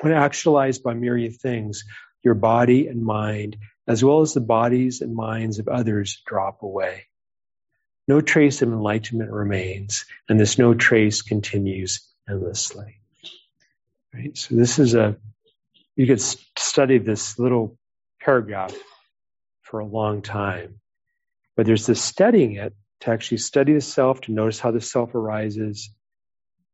[0.00, 1.84] When actualized by myriad things,
[2.22, 3.56] your body and mind,
[3.88, 7.06] as well as the bodies and minds of others, drop away.
[8.06, 13.00] No trace of enlightenment remains, and this no trace continues endlessly.
[14.12, 14.36] Right?
[14.36, 15.16] So this is a
[15.96, 17.76] you could study this little
[18.20, 18.74] paragraph
[19.62, 20.80] for a long time.
[21.56, 25.14] But there's this studying it to actually study the self, to notice how the self
[25.14, 25.90] arises.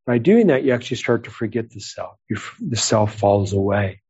[0.07, 2.17] By doing that, you actually start to forget the self.
[2.29, 4.01] You, the self falls away.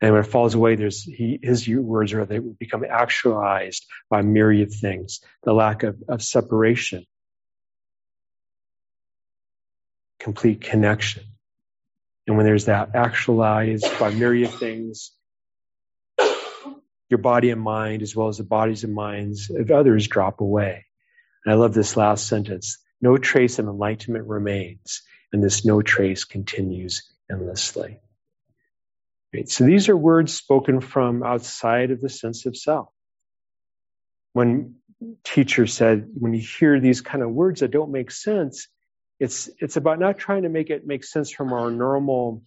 [0.00, 4.72] And when it falls away, there's he, his words are they become actualized by myriad
[4.72, 5.20] things.
[5.42, 7.04] The lack of, of separation,
[10.20, 11.24] complete connection.
[12.28, 15.12] And when there's that actualized by myriad things,
[17.08, 20.84] your body and mind, as well as the bodies and minds of others, drop away.
[21.44, 22.76] And I love this last sentence.
[23.00, 25.00] No trace of enlightenment remains,
[25.32, 27.98] and this no trace continues endlessly.
[29.32, 29.48] Right?
[29.48, 32.90] So these are words spoken from outside of the sense of self.
[34.34, 34.74] When
[35.24, 38.68] teacher said, when you hear these kind of words that don't make sense,
[39.20, 42.42] it's it's about not trying to make it make sense from our normal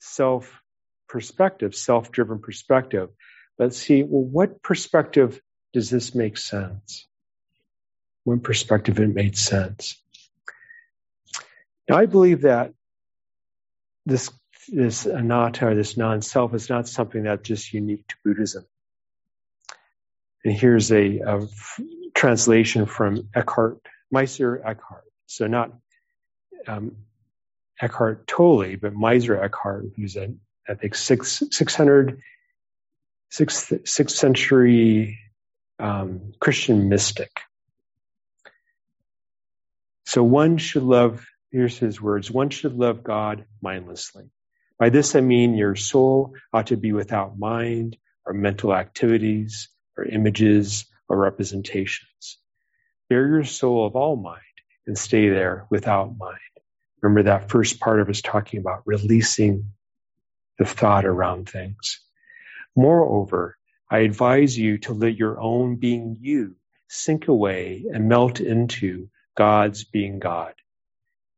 [0.00, 0.62] self
[1.08, 3.10] perspective, self-driven perspective,
[3.58, 5.40] but see, well, what perspective
[5.72, 7.06] does this make sense?
[8.24, 10.02] What perspective it made sense?
[11.88, 12.72] Now, I believe that
[14.04, 14.30] this
[14.68, 18.66] this anatta or this non-self is not something that's just unique to Buddhism.
[20.44, 21.46] And here's a, a
[22.14, 23.78] translation from Eckhart,
[24.10, 25.04] Meister Eckhart.
[25.26, 25.72] So not
[26.66, 26.96] um,
[27.80, 30.34] Eckhart Tolle, but Meister Eckhart, who's a,
[30.68, 32.20] I think, six, 600,
[33.30, 35.18] sixth, sixth century
[35.78, 37.30] um, Christian mystic.
[40.06, 44.30] So one should love, here's his words, one should love God mindlessly.
[44.78, 50.04] By this I mean your soul ought to be without mind or mental activities or
[50.04, 52.38] images or representations.
[53.08, 54.40] Bare your soul of all mind
[54.86, 56.38] and stay there without mind.
[57.02, 59.72] Remember that first part of us talking about releasing
[60.58, 62.00] the thought around things.
[62.74, 63.56] Moreover,
[63.90, 66.56] I advise you to let your own being you
[66.88, 70.54] sink away and melt into God's being God.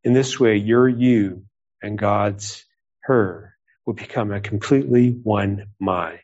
[0.05, 1.45] In this way, your you
[1.83, 2.65] and God's
[3.01, 6.21] her will become a completely one my,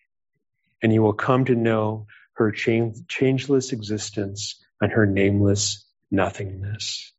[0.83, 7.14] and you will come to know her changeless existence and her nameless nothingness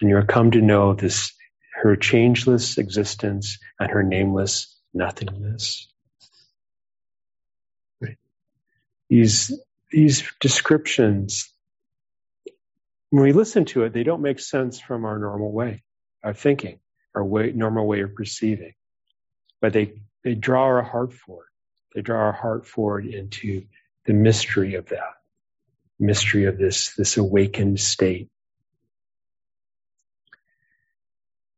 [0.00, 1.32] and you're come to know this
[1.74, 5.88] her changeless existence and her nameless nothingness.
[9.08, 11.52] These these descriptions,
[13.10, 15.82] when we listen to it, they don't make sense from our normal way
[16.22, 16.78] of thinking,
[17.14, 18.74] our way, normal way of perceiving,
[19.60, 21.48] but they they draw our heart forward.
[21.94, 23.64] They draw our heart forward into
[24.06, 25.14] the mystery of that
[25.98, 28.30] mystery of this this awakened state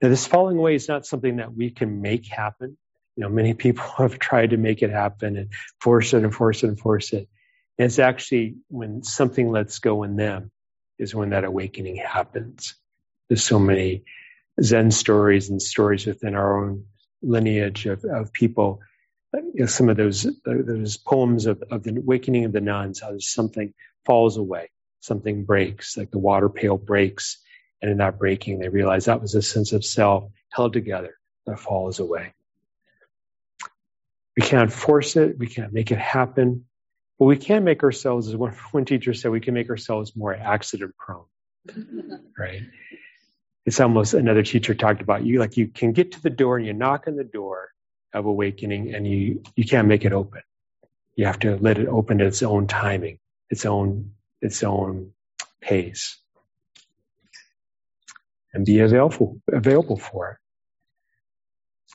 [0.03, 2.77] Now, this falling away is not something that we can make happen.
[3.17, 6.65] You know, many people have tried to make it happen and force it and force
[6.65, 7.29] it and force it.
[7.79, 10.51] And it's actually when something lets go in them
[10.99, 12.75] is when that awakening happens.
[13.29, 14.05] There's so many
[14.61, 16.87] Zen stories and stories within our own
[17.23, 18.81] lineage of, of people.
[19.33, 23.19] You know, some of those those poems of, of the awakening of the nuns, how
[23.19, 23.73] something
[24.05, 24.69] falls away,
[25.01, 27.39] something breaks, like the water pail breaks,
[27.83, 31.59] and in that breaking, they realize that was a sense of self held together that
[31.59, 32.33] falls away.
[34.37, 36.65] We can't force it, we can't make it happen,
[37.19, 40.35] but we can make ourselves, as one, one teacher said, we can make ourselves more
[40.35, 41.25] accident prone.
[42.39, 42.63] right?
[43.65, 46.67] It's almost another teacher talked about you like you can get to the door and
[46.67, 47.71] you knock on the door
[48.13, 50.43] of awakening and you you can't make it open.
[51.15, 53.19] You have to let it open at its own timing,
[53.51, 55.13] its own its own
[55.61, 56.19] pace.
[58.55, 60.37] And be available available for it.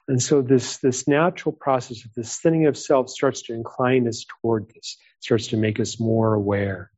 [0.07, 4.25] And so this, this natural process of this thinning of self starts to incline us
[4.41, 6.91] toward this, starts to make us more aware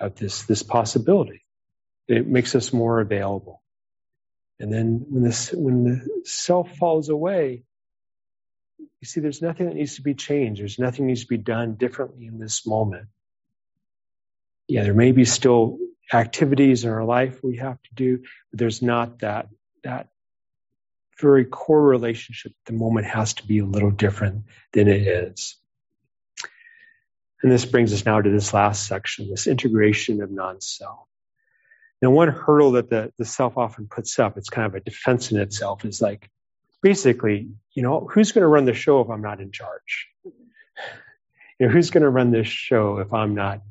[0.00, 1.44] of this, this possibility.
[2.06, 3.62] It makes us more available.
[4.58, 7.64] And then when this, when the self falls away,
[8.78, 10.60] you see there's nothing that needs to be changed.
[10.60, 13.08] There's nothing that needs to be done differently in this moment.
[14.66, 15.78] Yeah, there may be still
[16.12, 18.18] activities in our life we have to do,
[18.50, 19.48] but there's not that,
[19.84, 20.08] that
[21.20, 25.56] very core relationship, the moment has to be a little different than it is.
[27.42, 31.06] And this brings us now to this last section, this integration of non-self.
[32.00, 35.32] Now, one hurdle that the, the self often puts up, it's kind of a defense
[35.32, 36.30] in itself, is like,
[36.82, 40.08] basically, you know, who's going to run the show if I'm not in charge?
[40.24, 43.62] You know, who's going to run this show if I'm not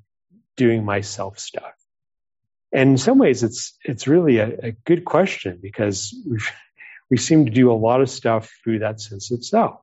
[0.58, 1.77] doing my self stuff?
[2.72, 6.52] And in some ways, it's it's really a, a good question because we've
[7.10, 9.80] we seem to do a lot of stuff through that sense of self.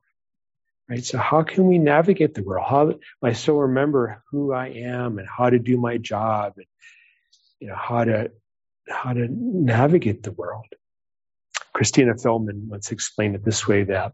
[0.87, 1.03] Right?
[1.03, 2.65] So how can we navigate the world?
[2.69, 6.67] How I still remember who I am and how to do my job and
[7.59, 8.31] you know how to
[8.87, 10.67] how to navigate the world?
[11.73, 14.13] Christina Feldman once explained it this way that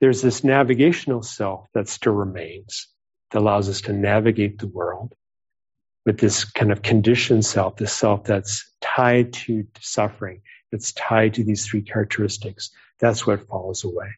[0.00, 2.88] there's this navigational self that still remains
[3.30, 5.12] that allows us to navigate the world
[6.04, 11.44] with this kind of conditioned self, this self that's tied to suffering, that's tied to
[11.44, 14.08] these three characteristics, that's what falls away.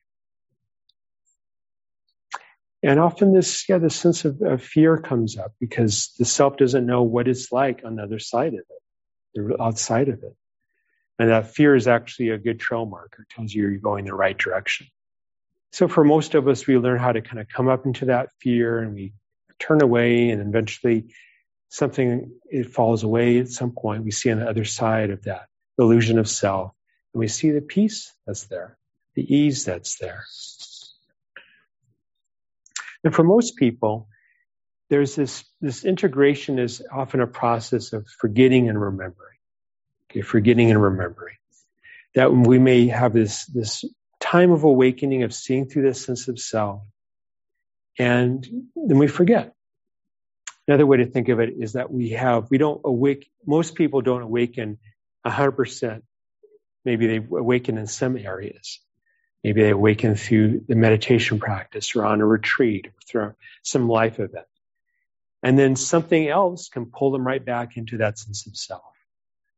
[2.83, 6.87] And often this, yeah, this sense of, of, fear comes up because the self doesn't
[6.87, 8.83] know what it's like on the other side of it,
[9.35, 10.35] the outside of it.
[11.19, 13.27] And that fear is actually a good trail marker.
[13.29, 14.87] It tells you you're going the right direction.
[15.73, 18.31] So for most of us, we learn how to kind of come up into that
[18.41, 19.13] fear and we
[19.59, 21.13] turn away and eventually
[21.71, 24.05] something, it falls away at some point.
[24.05, 25.47] We see on the other side of that
[25.79, 26.73] illusion of self.
[27.15, 28.77] And we see the peace that's there,
[29.15, 30.25] the ease that's there.
[33.03, 34.09] And for most people,
[34.91, 39.39] there's this, this integration is often a process of forgetting and remembering.
[40.11, 41.37] Okay, forgetting and remembering.
[42.17, 43.85] That we may have this, this
[44.19, 46.83] time of awakening of seeing through this sense of self.
[47.97, 48.45] And
[48.75, 49.55] then we forget.
[50.71, 54.03] Another way to think of it is that we have, we don't awake, most people
[54.03, 54.79] don't awaken
[55.27, 56.03] 100%.
[56.85, 58.79] Maybe they awaken in some areas.
[59.43, 64.21] Maybe they awaken through the meditation practice or on a retreat or through some life
[64.21, 64.47] event.
[65.43, 68.95] And then something else can pull them right back into that sense of self.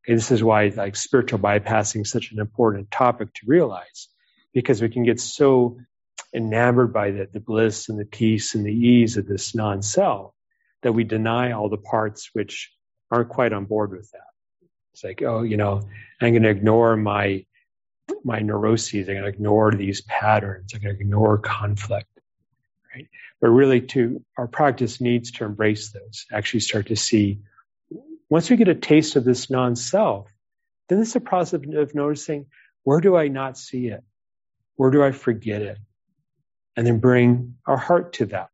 [0.06, 4.08] Okay, this is why like spiritual bypassing is such an important topic to realize
[4.54, 5.76] because we can get so
[6.32, 10.32] enamored by the, the bliss and the peace and the ease of this non-self
[10.82, 12.72] that we deny all the parts which
[13.10, 14.20] aren't quite on board with that.
[14.92, 15.82] It's like, oh, you know,
[16.20, 17.46] I'm going to ignore my
[18.24, 19.08] my neuroses.
[19.08, 20.72] I'm going to ignore these patterns.
[20.74, 22.08] I'm going to ignore conflict.
[22.94, 23.08] Right?
[23.40, 26.26] But really, to our practice needs to embrace those.
[26.32, 27.40] Actually, start to see.
[28.28, 30.28] Once we get a taste of this non-self,
[30.88, 32.46] then it's a process of noticing
[32.82, 34.02] where do I not see it,
[34.76, 35.78] where do I forget it,
[36.76, 38.51] and then bring our heart to that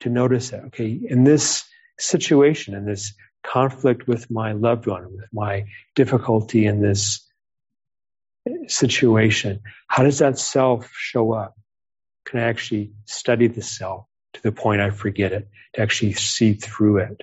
[0.00, 1.64] to notice that, Okay, in this
[1.98, 7.26] situation, in this conflict with my loved one, with my difficulty in this
[8.66, 9.60] situation?
[9.86, 11.56] How does that self show up?
[12.24, 16.54] Can I actually study the self to the point I forget it, to actually see
[16.54, 17.22] through it?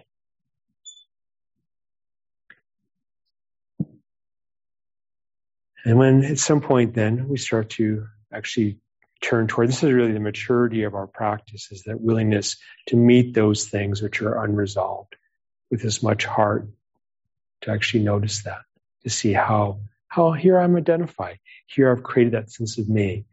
[5.86, 8.80] And when at some point then we start to actually
[9.22, 12.57] turn toward this is really the maturity of our practice is that willingness
[12.88, 15.15] to meet those things which are unresolved
[15.72, 16.68] with as much heart
[17.61, 18.61] to actually notice that,
[19.03, 21.39] to see how, how here I'm identified.
[21.65, 23.26] Here I've created that sense of me.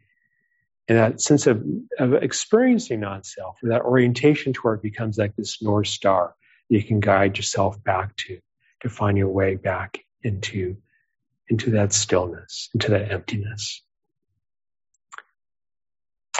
[0.88, 1.64] And that sense of,
[1.98, 6.34] of experiencing non-self or that orientation toward becomes like this North Star
[6.68, 8.38] that you can guide yourself back to,
[8.82, 10.76] to find your way back into,
[11.48, 13.82] into that stillness, into that emptiness.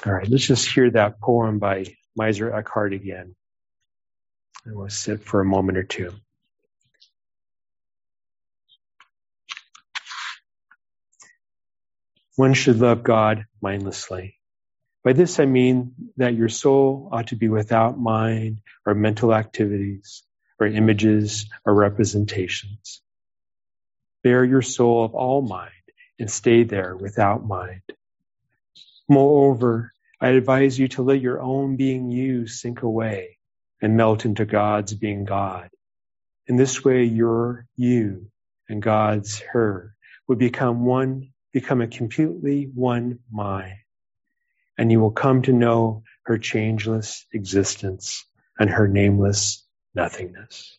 [0.07, 3.35] All right, let's just hear that poem by Meister Eckhart again.
[4.67, 6.13] And we'll sit for a moment or two.
[12.37, 14.37] One should love God mindlessly.
[15.05, 20.23] By this I mean that your soul ought to be without mind or mental activities
[20.59, 23.01] or images or representations.
[24.23, 25.71] Bare your soul of all mind
[26.19, 27.83] and stay there without mind.
[29.09, 33.39] Moreover, I advise you to let your own being you sink away
[33.83, 35.71] and melt into God's being God.
[36.47, 38.31] In this way, your you
[38.69, 39.95] and God's her
[40.29, 43.77] would become one become a completely one mind,
[44.77, 48.25] and you will come to know her changeless existence
[48.59, 50.77] and her nameless nothingness.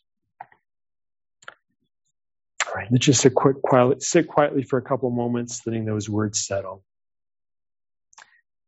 [2.67, 6.45] All right, let's just sit, quiet, sit quietly for a couple moments, letting those words
[6.45, 6.83] settle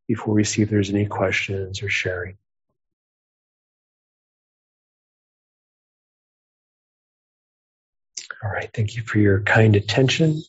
[0.08, 2.36] before we see if there's any questions or sharing.
[8.42, 10.42] All right, thank you for your kind attention.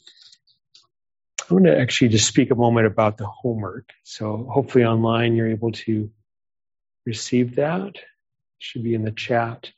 [1.49, 3.89] I want to actually just speak a moment about the homework.
[4.03, 6.12] So hopefully online you're able to
[7.05, 7.95] receive that.
[7.95, 8.03] It
[8.60, 9.72] should be in the chat.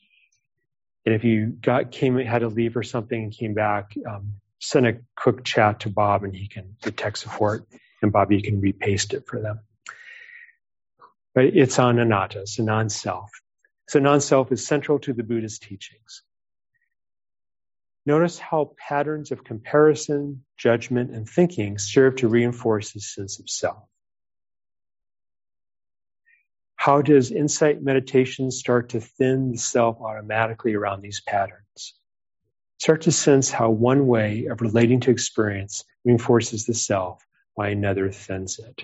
[1.06, 4.86] And if you got came had to leave or something and came back, um, send
[4.86, 7.66] a quick chat to Bob and he can the tech support
[8.02, 9.62] and Bob you can repaste it for them.
[11.34, 13.30] But it's on anatta, it's a non-self.
[13.88, 16.24] So non-self is central to the Buddhist teachings.
[18.06, 23.84] Notice how patterns of comparison, judgment, and thinking serve to reinforce his sense of self.
[26.76, 31.94] How does insight meditation start to thin the self automatically around these patterns?
[32.80, 37.24] Start to sense how one way of relating to experience reinforces the self
[37.54, 38.84] while another thins it.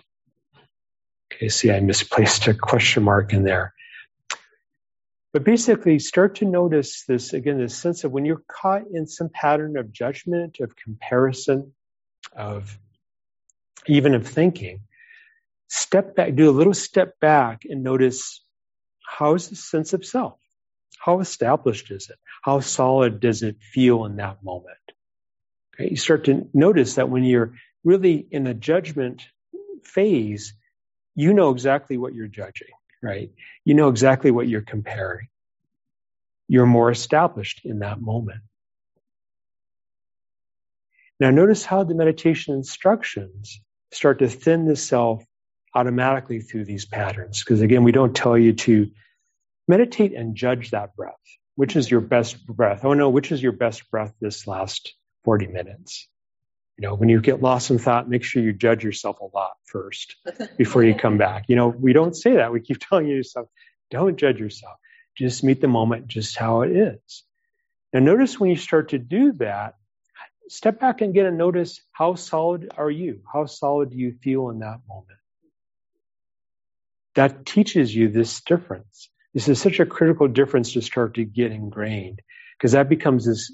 [1.33, 3.73] Okay, see, I misplaced a question mark in there.
[5.33, 9.29] But basically, start to notice this again, this sense of when you're caught in some
[9.29, 11.73] pattern of judgment, of comparison,
[12.35, 12.77] of
[13.85, 14.81] even of thinking,
[15.67, 18.41] step back, do a little step back and notice
[19.05, 20.39] how is the sense of self?
[20.99, 22.17] How established is it?
[22.41, 24.77] How solid does it feel in that moment?
[25.75, 27.53] Okay, you start to notice that when you're
[27.83, 29.23] really in a judgment
[29.83, 30.53] phase,
[31.17, 32.69] you know exactly what you're judging
[33.01, 33.31] right?
[33.63, 35.27] You know exactly what you're comparing.
[36.47, 38.41] You're more established in that moment.
[41.19, 43.59] Now, notice how the meditation instructions
[43.91, 45.23] start to thin the self
[45.73, 47.43] automatically through these patterns.
[47.43, 48.91] Because again, we don't tell you to
[49.67, 51.15] meditate and judge that breath.
[51.55, 52.85] Which is your best breath?
[52.85, 54.93] Oh no, which is your best breath this last
[55.23, 56.07] 40 minutes?
[56.77, 59.53] You know, when you get lost in thought, make sure you judge yourself a lot
[59.65, 60.15] first
[60.57, 61.45] before you come back.
[61.47, 62.53] You know, we don't say that.
[62.53, 63.47] We keep telling you yourself,
[63.89, 64.77] don't judge yourself.
[65.17, 67.23] Just meet the moment just how it is.
[67.93, 69.75] Now, notice when you start to do that,
[70.49, 73.21] step back and get a notice how solid are you?
[73.31, 75.19] How solid do you feel in that moment?
[77.15, 79.09] That teaches you this difference.
[79.33, 82.21] This is such a critical difference to start to get ingrained
[82.57, 83.51] because that becomes this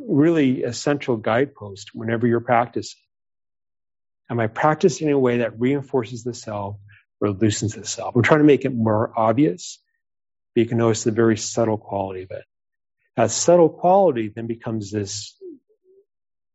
[0.00, 3.00] really essential guidepost whenever you're practicing.
[4.30, 6.76] Am I practicing in a way that reinforces the self
[7.20, 8.14] or loosens the self?
[8.14, 9.82] We're trying to make it more obvious,
[10.54, 12.44] but you can notice the very subtle quality of it.
[13.16, 15.36] That subtle quality then becomes this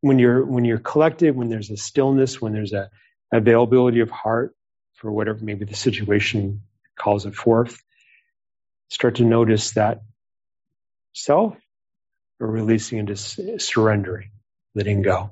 [0.00, 2.90] when you're when you're collected, when there's a stillness, when there's a
[3.32, 4.54] availability of heart
[4.94, 6.62] for whatever maybe the situation
[6.96, 7.82] calls it forth,
[8.88, 10.02] start to notice that
[11.12, 11.56] self
[12.44, 14.30] or releasing into surrendering,
[14.74, 15.30] letting go.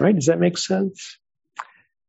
[0.00, 0.14] Right?
[0.14, 1.18] Does that make sense?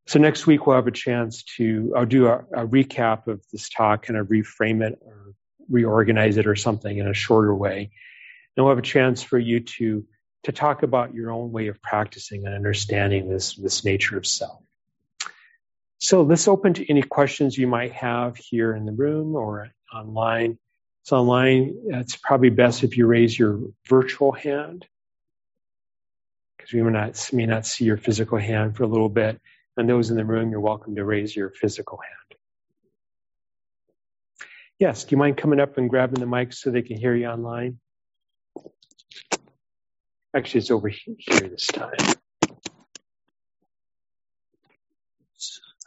[0.07, 3.69] So next week we'll have a chance to, I'll do a, a recap of this
[3.69, 5.33] talk, kind of reframe it or
[5.69, 7.91] reorganize it or something in a shorter way.
[8.57, 10.03] And we'll have a chance for you to,
[10.45, 14.63] to talk about your own way of practicing and understanding this, this nature of self.
[15.99, 20.57] So let's open to any questions you might have here in the room or online.
[21.05, 21.83] It's online.
[21.89, 24.87] It's probably best if you raise your virtual hand
[26.57, 29.39] because we may not, may not see your physical hand for a little bit.
[29.77, 32.39] And those in the room, you're welcome to raise your physical hand.
[34.79, 37.27] Yes, do you mind coming up and grabbing the mic so they can hear you
[37.27, 37.77] online?
[40.35, 42.15] Actually, it's over here this time.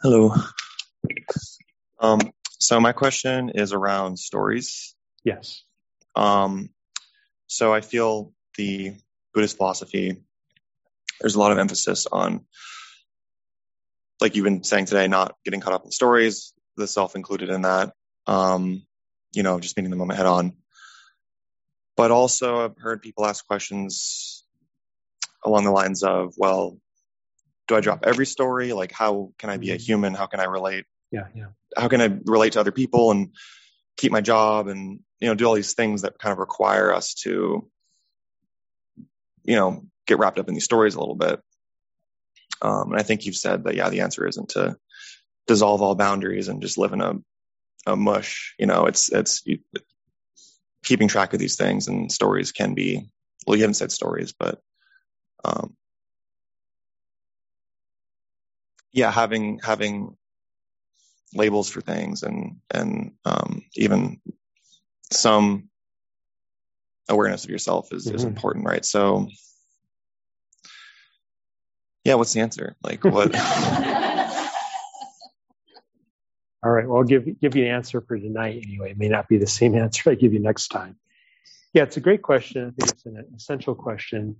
[0.01, 0.33] Hello.
[1.99, 2.21] Um,
[2.57, 4.95] so my question is around stories.
[5.23, 5.63] Yes.
[6.15, 6.69] Um,
[7.47, 8.93] so I feel the
[9.33, 10.17] Buddhist philosophy,
[11.19, 12.45] there's a lot of emphasis on,
[14.21, 17.63] like you've been saying today, not getting caught up in stories, the self included in
[17.63, 17.93] that,
[18.27, 18.83] um,
[19.33, 20.53] you know, just meeting the moment head on.
[21.95, 24.45] But also, I've heard people ask questions
[25.43, 26.77] along the lines of, well,
[27.67, 28.73] do I drop every story?
[28.73, 29.83] Like, how can I be a mm-hmm.
[29.83, 30.13] human?
[30.13, 30.85] How can I relate?
[31.11, 31.47] Yeah, yeah.
[31.77, 33.29] How can I relate to other people and
[33.99, 37.13] keep my job and you know do all these things that kind of require us
[37.13, 37.69] to
[39.43, 41.41] you know get wrapped up in these stories a little bit.
[42.61, 44.77] Um, and I think you've said that yeah, the answer isn't to
[45.47, 47.13] dissolve all boundaries and just live in a
[47.85, 48.55] a mush.
[48.57, 49.59] You know, it's it's you,
[50.83, 53.09] keeping track of these things and stories can be
[53.45, 54.61] well, you haven't said stories, but
[55.43, 55.75] um,
[58.93, 60.15] yeah, having having
[61.33, 64.19] labels for things and and um, even
[65.11, 65.69] some
[67.07, 68.15] awareness of yourself is, mm-hmm.
[68.15, 68.85] is important, right?
[68.85, 69.27] So
[72.03, 72.75] yeah, what's the answer?
[72.83, 73.35] Like what?
[76.61, 76.87] All right.
[76.87, 78.91] Well, I'll give give you an answer for tonight anyway.
[78.91, 80.97] It may not be the same answer I give you next time.
[81.73, 82.63] Yeah, it's a great question.
[82.67, 84.35] I think it's an essential question.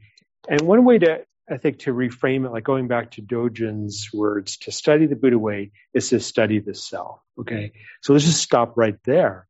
[0.50, 1.22] And one way to
[1.52, 5.38] I think to reframe it, like going back to Dogen's words, to study the Buddha
[5.38, 7.22] way is to study the self.
[7.40, 7.74] Okay.
[8.02, 9.48] So let's just stop right there.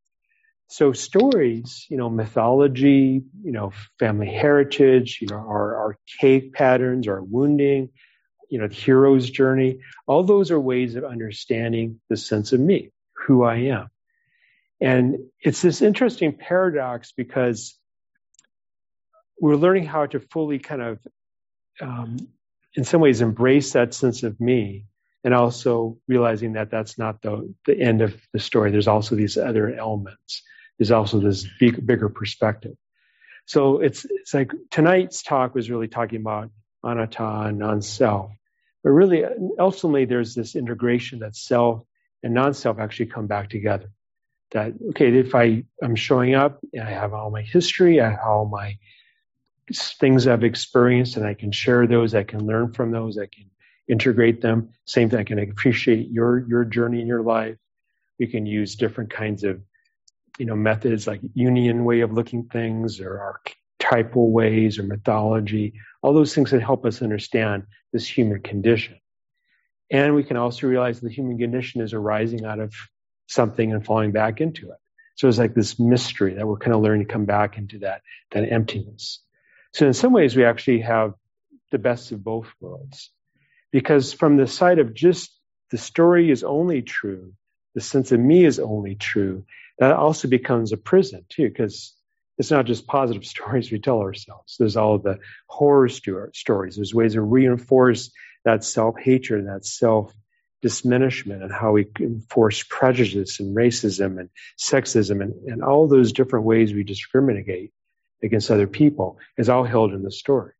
[0.67, 7.21] So stories, you know, mythology, you know, family heritage, you know, our archaic patterns, our
[7.23, 7.89] wounding,
[8.49, 12.91] you know, the hero's journey, all those are ways of understanding the sense of me,
[13.25, 13.87] who I am.
[14.79, 17.75] And it's this interesting paradox because
[19.41, 20.99] we're learning how to fully kind of
[21.81, 22.17] um,
[22.75, 24.85] in some ways embrace that sense of me
[25.23, 28.71] and also realizing that that's not the, the end of the story.
[28.71, 30.43] There's also these other elements.
[30.77, 32.75] There's also this big, bigger perspective.
[33.45, 36.51] So it's, it's like tonight's talk was really talking about
[36.83, 38.31] anatta, non-self.
[38.83, 39.25] But really,
[39.57, 41.83] ultimately, there's this integration that self
[42.23, 43.89] and non-self actually come back together.
[44.51, 48.45] That, okay, if I, I'm showing up, I have all my history, I have all
[48.45, 48.77] my
[49.73, 53.49] things I've experienced and I can share those, I can learn from those, I can
[53.87, 54.69] integrate them.
[54.85, 57.57] Same thing, I can appreciate your your journey in your life.
[58.19, 59.61] We can use different kinds of
[60.37, 66.13] you know methods like Jungian way of looking things or archetypal ways or mythology, all
[66.13, 68.99] those things that help us understand this human condition.
[69.91, 72.73] And we can also realize the human condition is arising out of
[73.27, 74.77] something and falling back into it.
[75.15, 78.01] So it's like this mystery that we're kind of learning to come back into that,
[78.31, 79.21] that emptiness.
[79.73, 81.13] So in some ways, we actually have
[81.71, 83.11] the best of both worlds.
[83.71, 85.31] Because from the side of just
[85.71, 87.33] the story is only true,
[87.75, 89.45] the sense of me is only true,
[89.77, 91.93] that also becomes a prison too, because
[92.37, 94.55] it's not just positive stories we tell ourselves.
[94.57, 96.75] There's all the horror stories.
[96.75, 98.11] There's ways to reinforce
[98.45, 100.13] that self-hatred and that self
[100.61, 106.45] diminishment and how we enforce prejudice and racism and sexism and, and all those different
[106.45, 107.71] ways we discriminate
[108.23, 110.55] against other people is all held in the stories.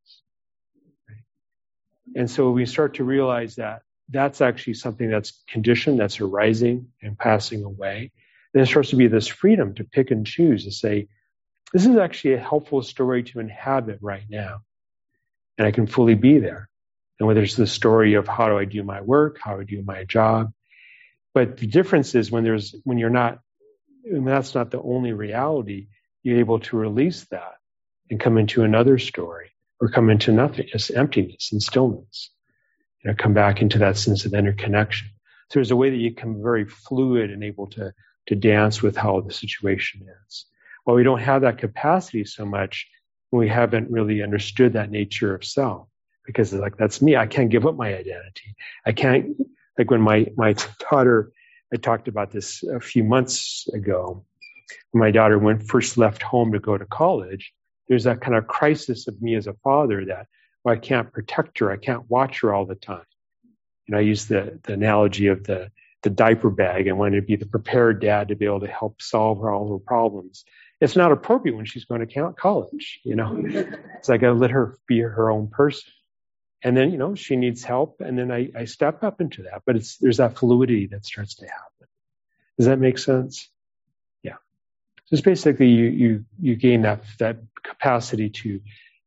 [2.16, 7.18] And so we start to realize that that's actually something that's conditioned, that's arising and
[7.18, 8.12] passing away.
[8.54, 11.08] Then it starts to be this freedom to pick and choose to say,
[11.72, 14.62] this is actually a helpful story to inhabit right now.
[15.58, 16.68] And I can fully be there.
[17.20, 19.66] And whether it's the story of how do I do my work, how do I
[19.66, 20.52] do my job.
[21.34, 23.40] But the difference is when there's, when you're not,
[24.12, 25.90] that's not the only reality,
[26.24, 27.54] you're able to release that
[28.10, 32.32] and come into another story or come into nothingness, emptiness and stillness.
[33.04, 35.10] You know, come back into that sense of interconnection.
[35.50, 37.94] So there's a way that you can be very fluid and able to,
[38.28, 40.46] to dance with how the situation is.
[40.84, 42.88] While we don't have that capacity so much
[43.32, 45.88] we haven't really understood that nature of self
[46.26, 47.16] because it's like, that's me.
[47.16, 48.56] I can't give up my identity.
[48.86, 49.36] I can't,
[49.78, 50.56] like when my, my
[50.92, 51.32] daughter,
[51.74, 54.26] I talked about this a few months ago
[54.94, 57.54] my daughter went first left home to go to college,
[57.88, 60.28] there's that kind of crisis of me as a father that
[60.64, 63.06] well, I can't protect her, I can't watch her all the time.
[63.88, 65.72] And I use the, the analogy of the
[66.04, 69.02] the diaper bag and wanted to be the prepared dad to be able to help
[69.02, 70.46] solve her all her problems.
[70.80, 73.38] It's not appropriate when she's going to college, you know.
[73.98, 75.92] it's like I let her be her own person.
[76.64, 79.64] And then, you know, she needs help, and then I, I step up into that.
[79.66, 81.88] But it's there's that fluidity that starts to happen.
[82.58, 83.50] Does that make sense?
[85.10, 88.62] Just basically you, you, you gain that, that capacity to,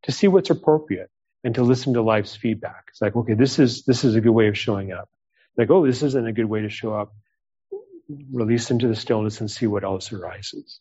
[0.04, 1.10] to see what's appropriate
[1.44, 2.86] and to listen to life's feedback.
[2.90, 5.08] It's like, okay, this is, this is a good way of showing up.
[5.56, 7.12] Like, oh, this isn't a good way to show up.
[8.32, 10.80] Release into the stillness and see what else arises.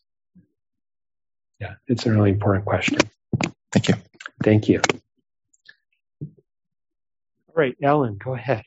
[1.60, 2.98] Yeah, it's a really important question.
[3.72, 3.94] Thank you.
[4.42, 4.80] Thank you.
[7.48, 8.64] All right, Ellen, go ahead.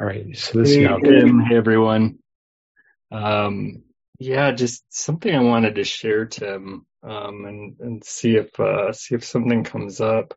[0.00, 2.18] All right, so this hey, Tim, hey everyone.
[3.12, 3.84] Um,
[4.18, 9.14] yeah, just something I wanted to share, Tim, um, and and see if uh, see
[9.14, 10.34] if something comes up.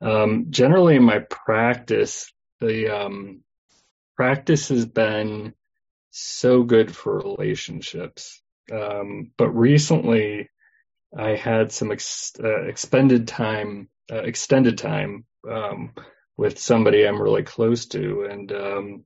[0.00, 3.42] Um, generally, in my practice, the um,
[4.16, 5.52] practice has been
[6.10, 8.40] so good for relationships.
[8.72, 10.48] Um, but recently,
[11.14, 15.92] I had some ex- uh, expended time, uh, extended time um,
[16.36, 19.04] with somebody I'm really close to, and um,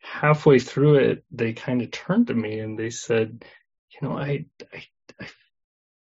[0.00, 3.44] halfway through it, they kind of turned to me and they said,
[3.90, 4.84] "You know, I, I,
[5.20, 5.28] I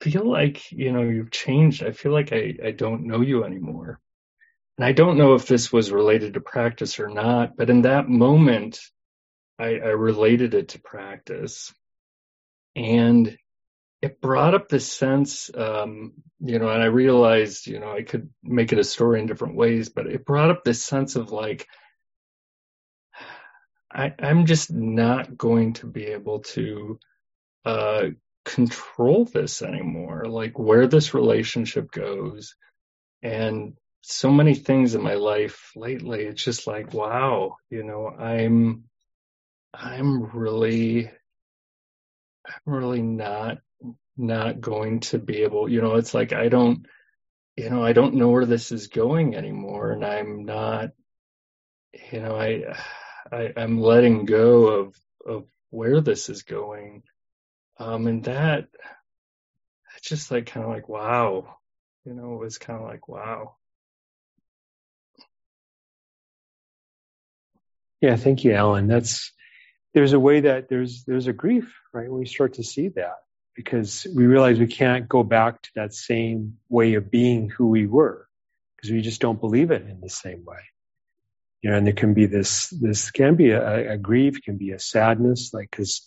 [0.02, 1.84] feel like you know you've changed.
[1.84, 4.00] I feel like I, I don't know you anymore."
[4.78, 8.10] And I don't know if this was related to practice or not, but in that
[8.10, 8.80] moment,
[9.60, 11.74] I, I related it to practice.
[12.76, 13.38] And
[14.04, 18.30] it brought up this sense, um, you know, and I realized, you know, I could
[18.44, 21.70] make it a story in different ways, but it brought up this sense of like,
[23.90, 27.00] I, I'm just not going to be able to
[27.64, 28.08] uh,
[28.44, 32.56] control this anymore, like where this relationship goes.
[33.22, 38.84] And so many things in my life lately, it's just like, wow, you know, I'm,
[39.74, 41.10] I'm really,
[42.46, 43.60] I'm really not,
[44.18, 46.86] not going to be able, you know, it's like, I don't,
[47.56, 49.92] you know, I don't know where this is going anymore.
[49.92, 50.92] And I'm not,
[52.12, 52.64] you know, I,
[53.32, 54.96] I, I'm letting go of
[55.26, 57.04] of where this is going,
[57.80, 58.68] um, and that
[59.98, 61.58] it's just like kind of like wow,
[62.06, 63.56] you know, it was kind of like wow.
[68.02, 68.88] Yeah, thank you, Alan.
[68.88, 69.32] That's
[69.94, 72.10] there's a way that there's there's a grief, right?
[72.10, 73.23] When we start to see that
[73.56, 77.88] because we realize we can't go back to that same way of being who we
[77.88, 78.28] were
[78.76, 80.60] because we just don't believe it in the same way
[81.64, 84.72] you know, and there can be this, this can be a, a grief, can be
[84.72, 86.06] a sadness, like, cause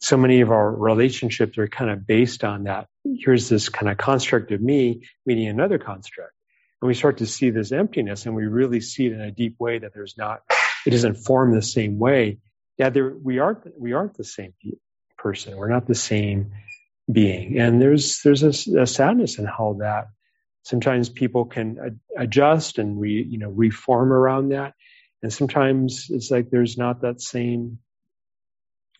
[0.00, 2.86] so many of our relationships are kind of based on that.
[3.04, 6.32] Here's this kind of construct of me meeting another construct.
[6.80, 9.56] And we start to see this emptiness and we really see it in a deep
[9.58, 10.40] way that there's not,
[10.86, 12.38] it doesn't form the same way.
[12.78, 14.54] Yeah, there, we aren't, we aren't the same
[15.18, 15.56] person.
[15.56, 16.52] We're not the same
[17.10, 17.58] being.
[17.58, 20.08] And there's, there's a, a sadness in how that
[20.62, 24.74] sometimes people can adjust and we, you know, reform around that.
[25.22, 27.78] And sometimes it's like there's not that same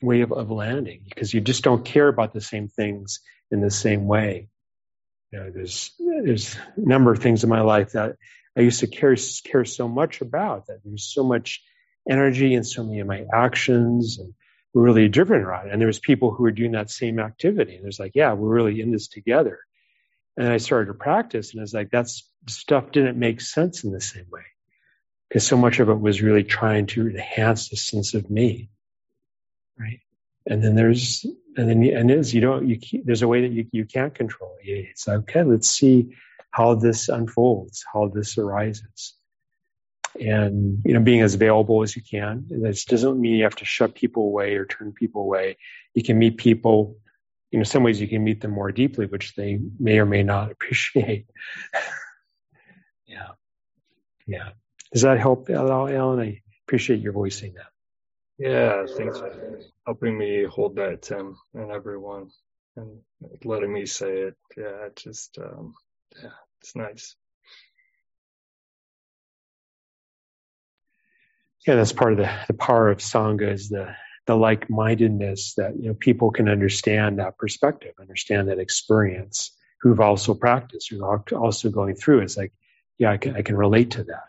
[0.01, 3.71] way of, of landing because you just don't care about the same things in the
[3.71, 4.49] same way.
[5.33, 8.17] You know, there's there's a number of things in my life that
[8.57, 11.63] I used to care care so much about that there's so much
[12.09, 14.33] energy and so many of my actions and
[14.75, 15.73] we're really driven around it.
[15.73, 17.75] And there was people who were doing that same activity.
[17.75, 19.61] And there's like, yeah, we're really in this together.
[20.37, 22.09] And I started to practice and I was like, that
[22.49, 24.45] stuff didn't make sense in the same way
[25.29, 28.71] because so much of it was really trying to enhance the sense of me,
[29.79, 30.01] right?
[30.47, 33.67] And then there's, and then, and is you don't, you there's a way that you,
[33.73, 34.89] you can't control it.
[34.91, 36.15] It's like, okay, let's see
[36.51, 39.18] how this unfolds, how this arises.
[40.21, 42.47] And, you know, being as available as you can.
[42.49, 45.59] This doesn't mean you have to shut people away or turn people away.
[45.95, 46.97] You can meet people,
[47.51, 50.23] you know, some ways you can meet them more deeply, which they may or may
[50.23, 51.27] not appreciate.
[53.07, 53.29] yeah.
[54.27, 54.51] Yeah.
[54.93, 56.21] Does that help at all, Alan?
[56.21, 57.67] I appreciate your voicing that.
[58.39, 62.31] Yeah, thanks for helping me hold that, Tim, and everyone,
[62.77, 63.01] and
[63.45, 64.37] letting me say it.
[64.57, 65.75] Yeah, just, um,
[66.23, 67.17] yeah, it's nice.
[71.69, 73.95] Yeah, that's part of the, the power of Sangha is the,
[74.27, 80.35] the like-mindedness that, you know, people can understand that perspective, understand that experience, who've also
[80.35, 81.03] practiced, who've
[81.33, 82.21] also going through.
[82.21, 82.53] It's like,
[82.99, 84.25] yeah, I can, I can relate to that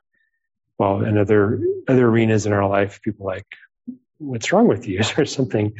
[0.80, 3.46] well, in other other arenas in our life, people like,
[4.18, 5.76] "What's wrong with you?" There something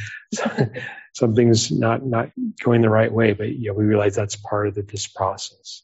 [1.14, 2.32] something's not not
[2.62, 3.34] going the right way?
[3.34, 5.84] But know, we realize that's part of the, this process.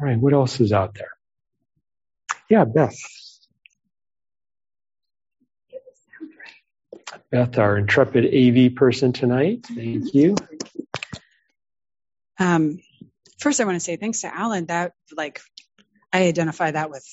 [0.00, 1.10] All right, what else is out there?
[2.50, 2.96] Yeah, Beth.
[7.30, 9.66] Beth, our intrepid AV person tonight.
[9.66, 10.36] Thank you.
[12.38, 12.80] Um,
[13.38, 14.66] first, I want to say thanks to Alan.
[14.66, 15.40] That like
[16.12, 17.06] I identify that with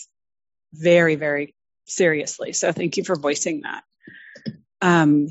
[0.74, 1.56] very, very
[1.86, 2.54] seriously.
[2.54, 3.84] So thank you for voicing that.
[4.82, 5.28] Um,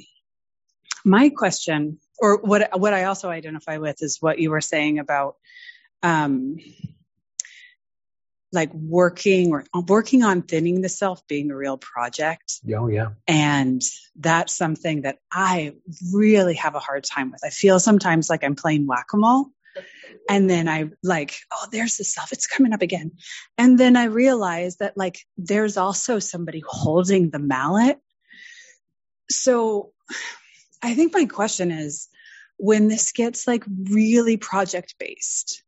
[1.04, 5.36] my question, or what what I also identify with, is what you were saying about
[6.02, 6.56] um,
[8.52, 12.60] like working or working on thinning the self being a real project.
[12.76, 13.10] Oh, yeah.
[13.28, 13.82] And
[14.16, 15.74] that's something that I
[16.12, 17.44] really have a hard time with.
[17.44, 19.46] I feel sometimes like I'm playing whack a mole.
[20.28, 22.32] And then I like, oh, there's the self.
[22.32, 23.12] It's coming up again.
[23.56, 27.98] And then I realize that like there's also somebody holding the mallet.
[29.30, 29.92] So
[30.82, 32.08] I think my question is
[32.56, 35.62] when this gets like really project based,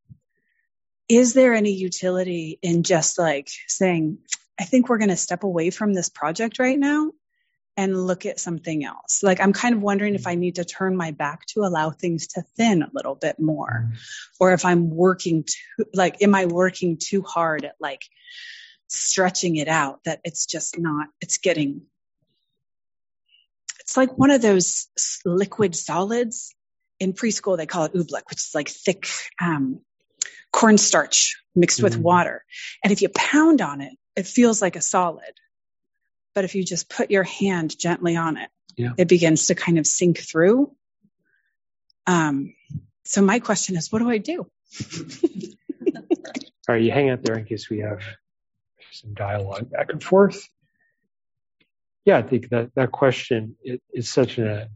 [1.12, 4.18] is there any utility in just like saying,
[4.58, 7.12] I think we're going to step away from this project right now
[7.76, 9.22] and look at something else?
[9.22, 12.28] Like, I'm kind of wondering if I need to turn my back to allow things
[12.28, 13.92] to thin a little bit more,
[14.40, 18.06] or if I'm working too, like, am I working too hard at like
[18.88, 21.82] stretching it out that it's just not, it's getting,
[23.80, 24.88] it's like one of those
[25.26, 26.54] liquid solids.
[27.00, 29.08] In preschool, they call it oobleck, which is like thick,
[29.40, 29.80] um,
[30.52, 31.84] cornstarch mixed mm-hmm.
[31.84, 32.44] with water.
[32.84, 35.32] And if you pound on it, it feels like a solid.
[36.34, 38.92] But if you just put your hand gently on it, yeah.
[38.96, 40.74] it begins to kind of sink through.
[42.06, 42.54] Um,
[43.04, 44.46] so my question is, what do I do?
[46.68, 48.02] All right, you hang out there in case we have
[48.92, 50.48] some dialogue back and forth.
[52.04, 53.56] Yeah, I think that that question
[53.92, 54.68] is such a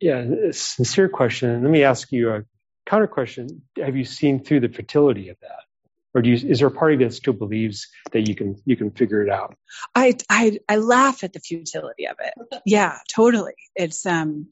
[0.00, 1.62] yeah a sincere question.
[1.62, 2.42] Let me ask you a
[2.88, 5.64] counter question, have you seen through the fertility of that?
[6.14, 8.90] Or do you, is there a party that still believes that you can you can
[8.90, 9.56] figure it out?
[9.94, 12.62] I I I laugh at the futility of it.
[12.64, 13.52] Yeah, totally.
[13.76, 14.48] It's um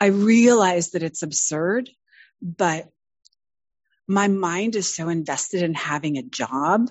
[0.00, 1.90] I realize that it's absurd,
[2.40, 2.88] but
[4.08, 6.88] my mind is so invested in having a job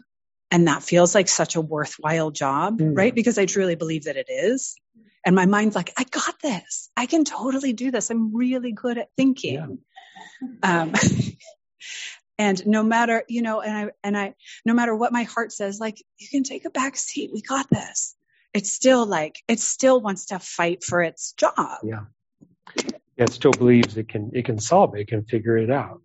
[0.51, 2.95] and that feels like such a worthwhile job, mm.
[2.95, 3.13] right?
[3.13, 4.75] Because I truly believe that it is.
[5.25, 6.89] And my mind's like, I got this.
[6.95, 8.09] I can totally do this.
[8.09, 9.55] I'm really good at thinking.
[9.55, 9.65] Yeah.
[10.63, 10.93] Um,
[12.37, 15.79] and no matter, you know, and I, and I, no matter what my heart says,
[15.79, 17.31] like, you can take a back seat.
[17.33, 18.15] We got this.
[18.53, 21.79] It's still like, it still wants to fight for its job.
[21.83, 22.05] Yeah.
[23.17, 26.01] It still believes it can, it can solve it, it can figure it out.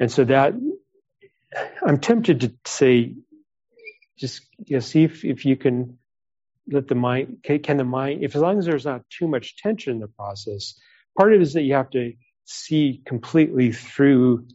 [0.00, 0.54] And so that,
[1.86, 3.14] I'm tempted to say,
[4.18, 5.98] just you know, see if, if you can
[6.66, 9.56] let the mind, can, can the mind, if as long as there's not too much
[9.56, 10.78] tension in the process,
[11.18, 12.12] part of it is that you have to
[12.44, 14.46] see completely through.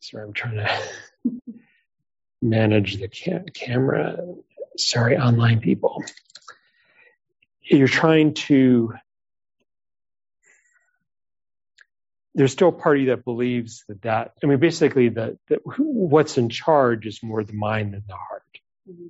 [0.00, 0.80] Sorry, I'm trying to
[2.42, 4.18] manage the camera.
[4.76, 6.02] Sorry, online people.
[7.62, 8.94] You're trying to.
[12.34, 14.34] There's still a party that believes that that.
[14.42, 18.44] I mean, basically, that, that what's in charge is more the mind than the heart.
[18.88, 19.08] Mm-hmm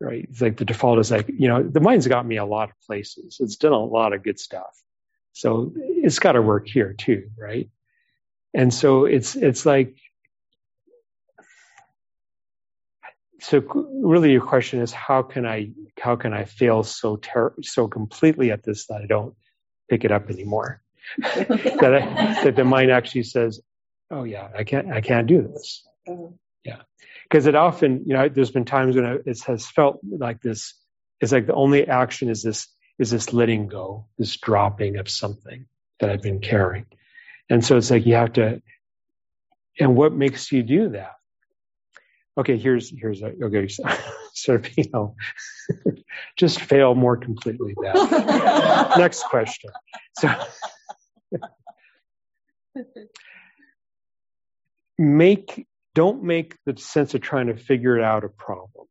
[0.00, 0.26] right?
[0.30, 2.76] It's like the default is like, you know, the mind's got me a lot of
[2.86, 3.38] places.
[3.40, 4.76] It's done a lot of good stuff.
[5.34, 7.68] So it's got to work here too, right?
[8.54, 9.96] And so it's it's like
[13.40, 13.60] so
[14.00, 18.52] really your question is how can I how can I fail so ter- so completely
[18.52, 19.34] at this that I don't
[19.90, 20.80] pick it up anymore?
[21.18, 23.60] that I, that the mind actually says,
[24.12, 25.84] "Oh yeah, I can't I can't do this."
[26.64, 26.82] Yeah,
[27.24, 30.74] because it often you know there's been times when it has felt like this.
[31.20, 32.68] It's like the only action is this
[32.98, 35.66] is this letting go, this dropping of something
[36.00, 36.86] that I've been carrying.
[37.50, 38.62] And so it's like you have to,
[39.78, 41.14] and what makes you do that?
[42.36, 43.68] Okay, here's, here's, a, okay,
[44.34, 45.14] sort of, you know,
[46.36, 48.94] just fail more completely that.
[48.98, 49.70] Next question.
[50.18, 50.30] So,
[54.98, 58.86] make, don't make the sense of trying to figure it out a problem.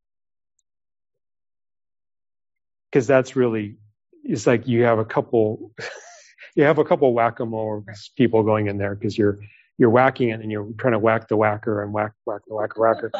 [2.91, 3.77] Because that's really
[4.23, 5.71] it's like you have a couple
[6.55, 9.39] you have a couple whack-a-mole people going in there because you're
[9.77, 12.79] you're whacking it and you're trying to whack the whacker and whack whack the whacker
[12.79, 13.11] whacker.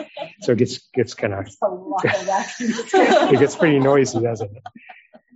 [0.42, 1.48] So it gets gets kind of
[2.04, 4.64] it gets pretty noisy, doesn't it?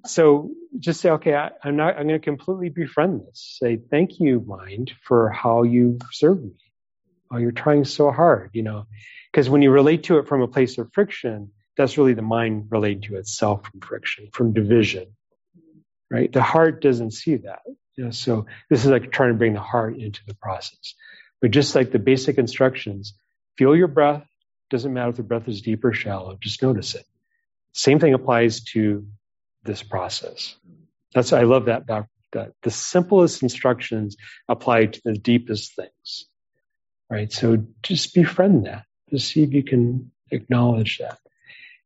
[0.06, 1.98] So just say, okay, I, am not.
[1.98, 3.58] I'm going to completely befriend this.
[3.60, 6.52] Say thank you, mind, for how you serve me.
[7.32, 8.86] Oh, you're trying so hard, you know,
[9.32, 12.68] because when you relate to it from a place of friction, that's really the mind
[12.70, 15.08] relating to itself from friction, from division
[16.10, 16.32] right?
[16.32, 17.62] The heart doesn't see that.
[17.96, 20.94] You know, so this is like trying to bring the heart into the process.
[21.42, 23.14] But just like the basic instructions,
[23.58, 24.24] feel your breath.
[24.70, 27.06] Doesn't matter if the breath is deep or shallow, just notice it.
[27.74, 29.08] Same thing applies to
[29.64, 30.56] this process.
[31.14, 34.18] That's I love that, that, that the simplest instructions
[34.50, 36.26] apply to the deepest things.
[37.10, 37.32] Right?
[37.32, 38.84] So just befriend that.
[39.10, 41.20] Just see if you can acknowledge that.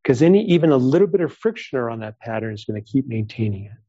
[0.01, 3.07] Because any even a little bit of friction around that pattern is going to keep
[3.07, 3.80] maintaining it.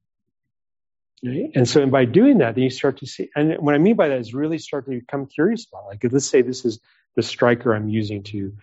[1.23, 3.95] And so, and by doing that, then you start to see, and what I mean
[3.95, 6.81] by that is really start to become curious about, like, let's say this is
[7.15, 8.55] the striker I'm using to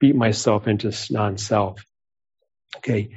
[0.00, 1.82] beat myself into non-self.
[2.76, 3.10] Okay.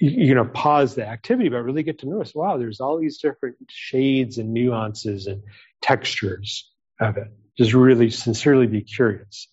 [0.00, 3.18] You're going to pause the activity, but really get to notice, wow, there's all these
[3.18, 5.42] different shades and nuances and
[5.80, 6.68] textures
[7.00, 7.28] of it.
[7.56, 9.46] Just really sincerely be curious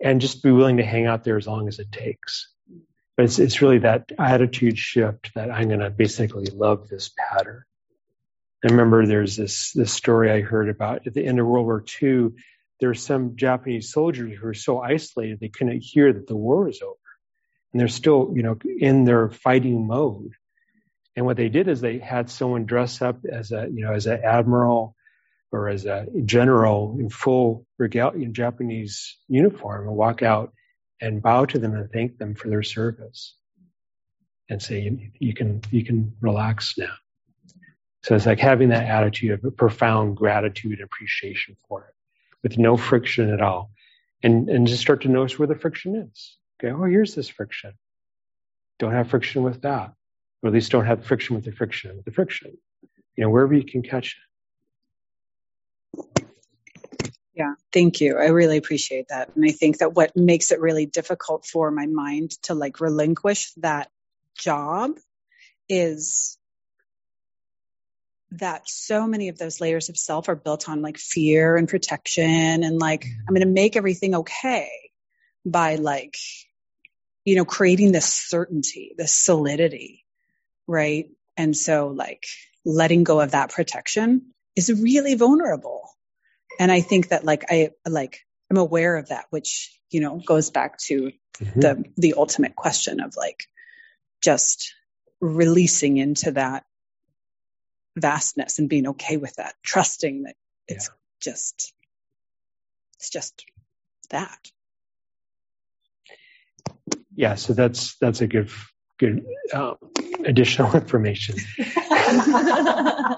[0.00, 2.52] and just be willing to hang out there as long as it takes.
[3.18, 7.64] But it's, it's really that attitude shift that I'm going to basically love this pattern.
[8.64, 11.84] I remember there's this, this story I heard about at the end of World War
[12.00, 12.28] II.
[12.78, 16.66] There were some Japanese soldiers who were so isolated they couldn't hear that the war
[16.66, 16.94] was over.
[17.72, 20.34] And they're still, you know, in their fighting mode.
[21.16, 24.06] And what they did is they had someone dress up as a, you know, as
[24.06, 24.94] an admiral
[25.50, 30.52] or as a general in full regal in Japanese uniform and walk out
[31.00, 33.34] and bow to them and thank them for their service
[34.48, 36.94] and say, you, you can, you can relax now.
[38.02, 41.94] So it's like having that attitude of a profound gratitude and appreciation for it
[42.42, 43.70] with no friction at all.
[44.22, 46.36] And, and just start to notice where the friction is.
[46.58, 46.72] Okay.
[46.72, 47.74] Oh, here's this friction.
[48.78, 49.92] Don't have friction with that.
[50.42, 52.56] Or at least don't have friction with the friction with the friction.
[53.16, 54.27] You know, wherever you can catch it.
[57.38, 58.18] Yeah, thank you.
[58.18, 59.30] I really appreciate that.
[59.36, 63.52] And I think that what makes it really difficult for my mind to like relinquish
[63.58, 63.92] that
[64.36, 64.96] job
[65.68, 66.36] is
[68.32, 72.64] that so many of those layers of self are built on like fear and protection
[72.64, 74.68] and like I'm going to make everything okay
[75.46, 76.16] by like
[77.24, 80.04] you know creating this certainty, this solidity,
[80.66, 81.08] right?
[81.36, 82.26] And so like
[82.64, 85.88] letting go of that protection is really vulnerable.
[86.58, 90.50] And I think that like I like I'm aware of that which, you know, goes
[90.50, 91.60] back to mm-hmm.
[91.60, 93.44] the the ultimate question of like
[94.20, 94.74] just
[95.20, 96.64] releasing into that
[97.96, 100.36] vastness and being okay with that, trusting that
[100.66, 100.94] it's yeah.
[101.32, 101.72] just,
[102.96, 103.44] it's just
[104.10, 104.50] that.
[107.14, 108.50] Yeah, so that's that's a good
[108.98, 109.76] good um,
[110.24, 111.36] additional information.
[111.58, 113.14] yeah,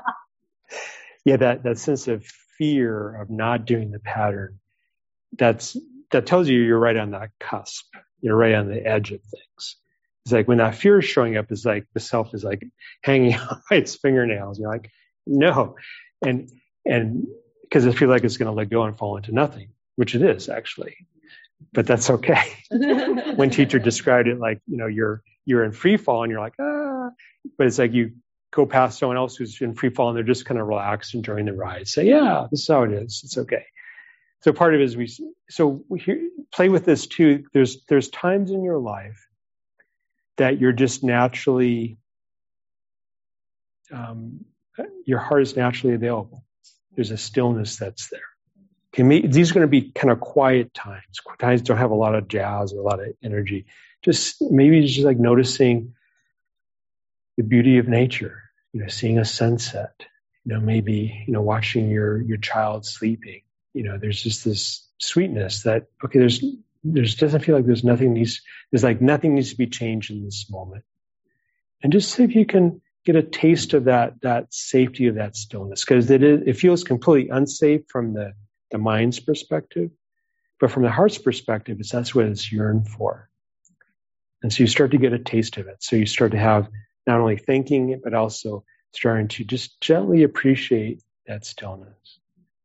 [1.24, 2.24] that that sense of
[2.60, 4.60] fear of not doing the pattern,
[5.38, 5.76] that's
[6.12, 7.86] that tells you you're right on that cusp.
[8.20, 9.76] You're right on the edge of things.
[10.26, 12.62] It's like when that fear is showing up, is like the self is like
[13.02, 14.60] hanging on by its fingernails.
[14.60, 14.90] You're like,
[15.26, 15.76] no,
[16.22, 16.50] and
[16.84, 17.26] and
[17.62, 20.20] because I feel like it's going to let go and fall into nothing, which it
[20.22, 20.96] is actually,
[21.72, 22.42] but that's okay.
[22.70, 26.56] One teacher described it like you know you're you're in free fall and you're like
[26.60, 27.08] ah,
[27.56, 28.12] but it's like you
[28.50, 31.46] go past someone else who's in free fall and they're just kind of relaxed enjoying
[31.46, 31.86] the ride.
[31.88, 33.22] Say yeah, this is how it is.
[33.24, 33.64] It's okay.
[34.40, 35.08] So part of it is we
[35.48, 37.44] so we hear, play with this too.
[37.52, 39.26] There's there's times in your life
[40.36, 41.98] that you're just naturally,
[43.92, 44.46] um,
[45.04, 46.42] your heart is naturally available.
[46.94, 48.20] There's a stillness that's there.
[48.92, 51.20] These are going to be kind of quiet times.
[51.38, 53.66] Times don't have a lot of jazz or a lot of energy.
[54.02, 55.94] Just maybe just like noticing
[57.36, 58.42] the beauty of nature.
[58.72, 59.94] You know, seeing a sunset.
[60.44, 63.42] You know, maybe you know watching your your child sleeping.
[63.74, 66.42] You know, there's just this sweetness that okay, there's
[66.84, 70.24] there's doesn't feel like there's nothing needs there's like nothing needs to be changed in
[70.24, 70.84] this moment
[71.82, 75.36] and just see if you can get a taste of that that safety of that
[75.36, 78.32] stillness because it it feels completely unsafe from the
[78.70, 79.90] the mind's perspective
[80.58, 83.28] but from the heart's perspective it's that's what it's yearned for
[84.42, 86.68] and so you start to get a taste of it so you start to have
[87.06, 92.18] not only thinking it but also starting to just gently appreciate that stillness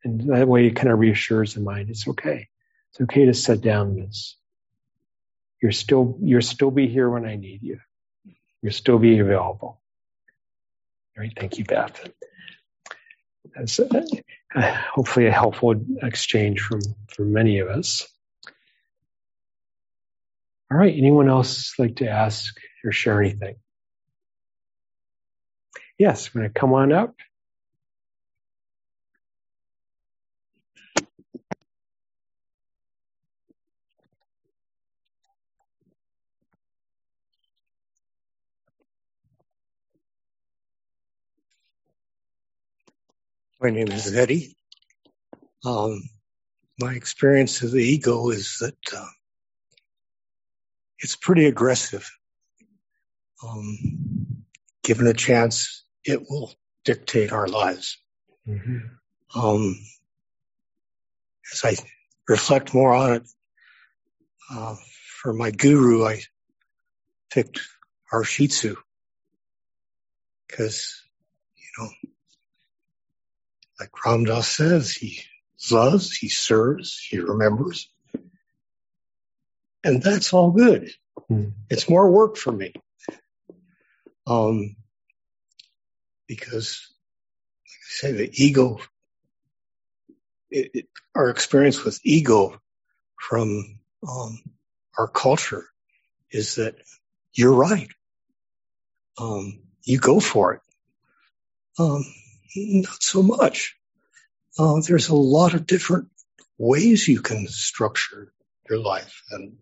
[0.03, 2.49] and that way it kind of reassures the mind it's okay
[2.95, 4.38] it's okay to set down this.
[5.61, 7.79] You're still, you'll still be here when I need you.
[8.61, 9.81] You'll still be available.
[11.17, 11.33] All right.
[11.38, 12.09] Thank you, Beth.
[13.53, 14.05] That's uh,
[14.93, 16.79] hopefully a helpful exchange from,
[17.09, 18.07] from many of us.
[20.71, 20.95] All right.
[20.95, 22.55] Anyone else like to ask
[22.86, 23.57] or share anything?
[25.98, 27.16] Yes, I'm going to come on up.
[43.62, 44.56] My name is Eddie.
[45.66, 46.02] Um,
[46.80, 49.08] my experience of the ego is that uh,
[51.00, 52.10] it's pretty aggressive.
[53.48, 54.46] Um,
[54.84, 56.53] given a chance, it will
[56.84, 57.97] dictate our lives.
[58.47, 59.39] Mm-hmm.
[59.39, 59.76] Um,
[61.51, 61.76] as I
[62.28, 63.24] reflect more on it,
[64.51, 64.76] uh,
[65.22, 66.22] for my guru, I
[67.32, 67.60] picked
[68.14, 68.76] our Shih Tzu
[70.47, 71.01] because,
[71.58, 71.89] you know,
[73.80, 75.22] like Ram Dass says, he
[75.72, 77.89] loves, he serves, he remembers.
[79.84, 80.91] and that's all good.
[81.28, 81.49] Hmm.
[81.70, 82.74] It's more work for me.
[84.28, 84.76] Um,
[86.28, 86.88] because,
[87.65, 88.80] like I say, the ego,
[90.49, 92.59] it, it, our experience with ego
[93.19, 94.39] from um,
[94.97, 95.65] our culture
[96.32, 96.76] is that
[97.34, 97.89] you're right.
[99.17, 100.61] Um, you go for it.
[101.78, 102.05] Um,
[102.55, 103.76] not so much.
[104.57, 106.09] Uh, there's a lot of different
[106.57, 108.32] ways you can structure
[108.69, 109.57] your life, and,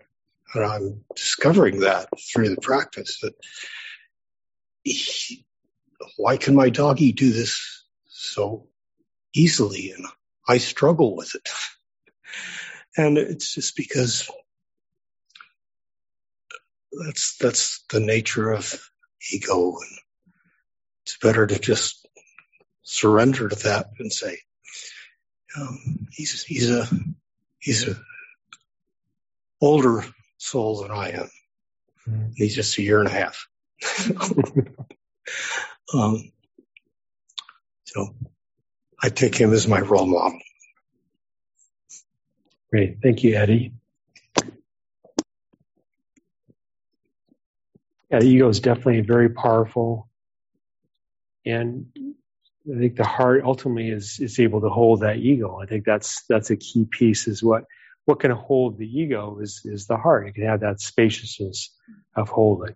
[0.53, 3.19] and I'm discovering that through the practice.
[3.21, 3.33] That
[6.17, 8.67] why can my doggy do this so
[9.33, 10.05] easily, and
[10.47, 11.49] I struggle with it?
[12.95, 14.29] And it's just because
[16.91, 18.87] that's that's the nature of
[19.31, 19.99] ego, and
[21.01, 22.07] it's better to just
[22.83, 24.37] surrender to that and say,
[25.57, 26.87] um, he's he's a
[27.59, 27.95] he's a
[29.61, 30.05] older
[30.37, 31.29] soul than I am.
[32.07, 32.33] Mm.
[32.35, 33.47] He's just a year and a half.
[35.93, 36.31] um,
[37.85, 38.15] so
[39.01, 40.39] I take him as my role model.
[42.71, 42.97] Great.
[43.03, 43.73] Thank you, Eddie.
[48.09, 50.09] Yeah, the ego is definitely very powerful.
[51.45, 55.59] And I think the heart ultimately is, is able to hold that ego.
[55.61, 57.65] I think that's, that's a key piece is what,
[58.05, 60.27] what can hold the ego is, is the heart.
[60.27, 61.75] It can have that spaciousness
[62.15, 62.75] of holding.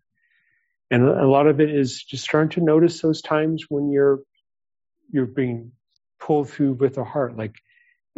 [0.89, 4.21] And a lot of it is just starting to notice those times when you're,
[5.11, 5.73] you're being
[6.19, 7.35] pulled through with the heart.
[7.35, 7.55] Like,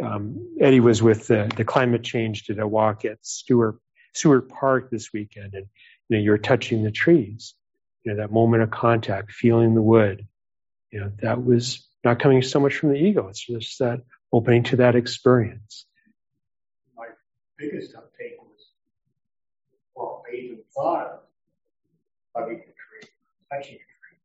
[0.04, 3.80] um, Eddie was with the, the climate change, did a walk at Stewart,
[4.14, 5.66] Stewart Park this weekend and,
[6.08, 7.54] you know, you're touching the trees,
[8.04, 10.28] you know, that moment of contact, feeling the wood,
[10.92, 13.28] you know, that was not coming so much from the ego.
[13.28, 14.02] It's just that
[14.32, 15.86] opening to that experience.
[16.96, 17.08] My
[17.58, 18.68] biggest uptake was,
[19.96, 21.24] well, I even thought
[22.40, 23.10] hugging a tree,
[23.52, 24.18] touching a tree.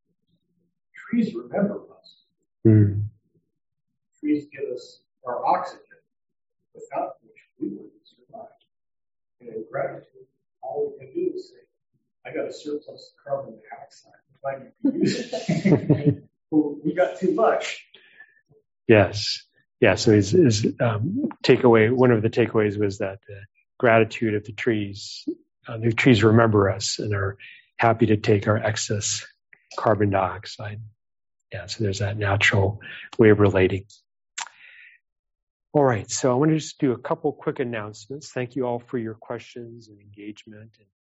[0.93, 2.15] Trees remember us.
[2.65, 3.03] Mm.
[4.19, 5.81] Trees give us our oxygen,
[6.73, 8.47] without which we wouldn't survive.
[9.41, 10.27] And in gratitude,
[10.61, 11.61] all we can do is say,
[12.25, 14.13] I got a surplus of carbon dioxide.
[14.29, 16.23] I'm glad you can use it.
[16.83, 17.85] we got too much.
[18.87, 19.43] Yes.
[19.79, 19.95] Yeah.
[19.95, 23.41] So his, his um, takeaway, one of the takeaways was that the
[23.77, 25.27] gratitude of the trees,
[25.67, 27.37] uh, the trees remember us and are
[27.77, 29.25] happy to take our excess
[29.77, 30.81] carbon dioxide.
[31.51, 31.67] Yeah.
[31.67, 32.81] So there's that natural
[33.17, 33.85] way of relating.
[35.73, 36.09] All right.
[36.09, 38.31] So I want to just do a couple quick announcements.
[38.31, 40.71] Thank you all for your questions and engagement.
[40.79, 40.87] And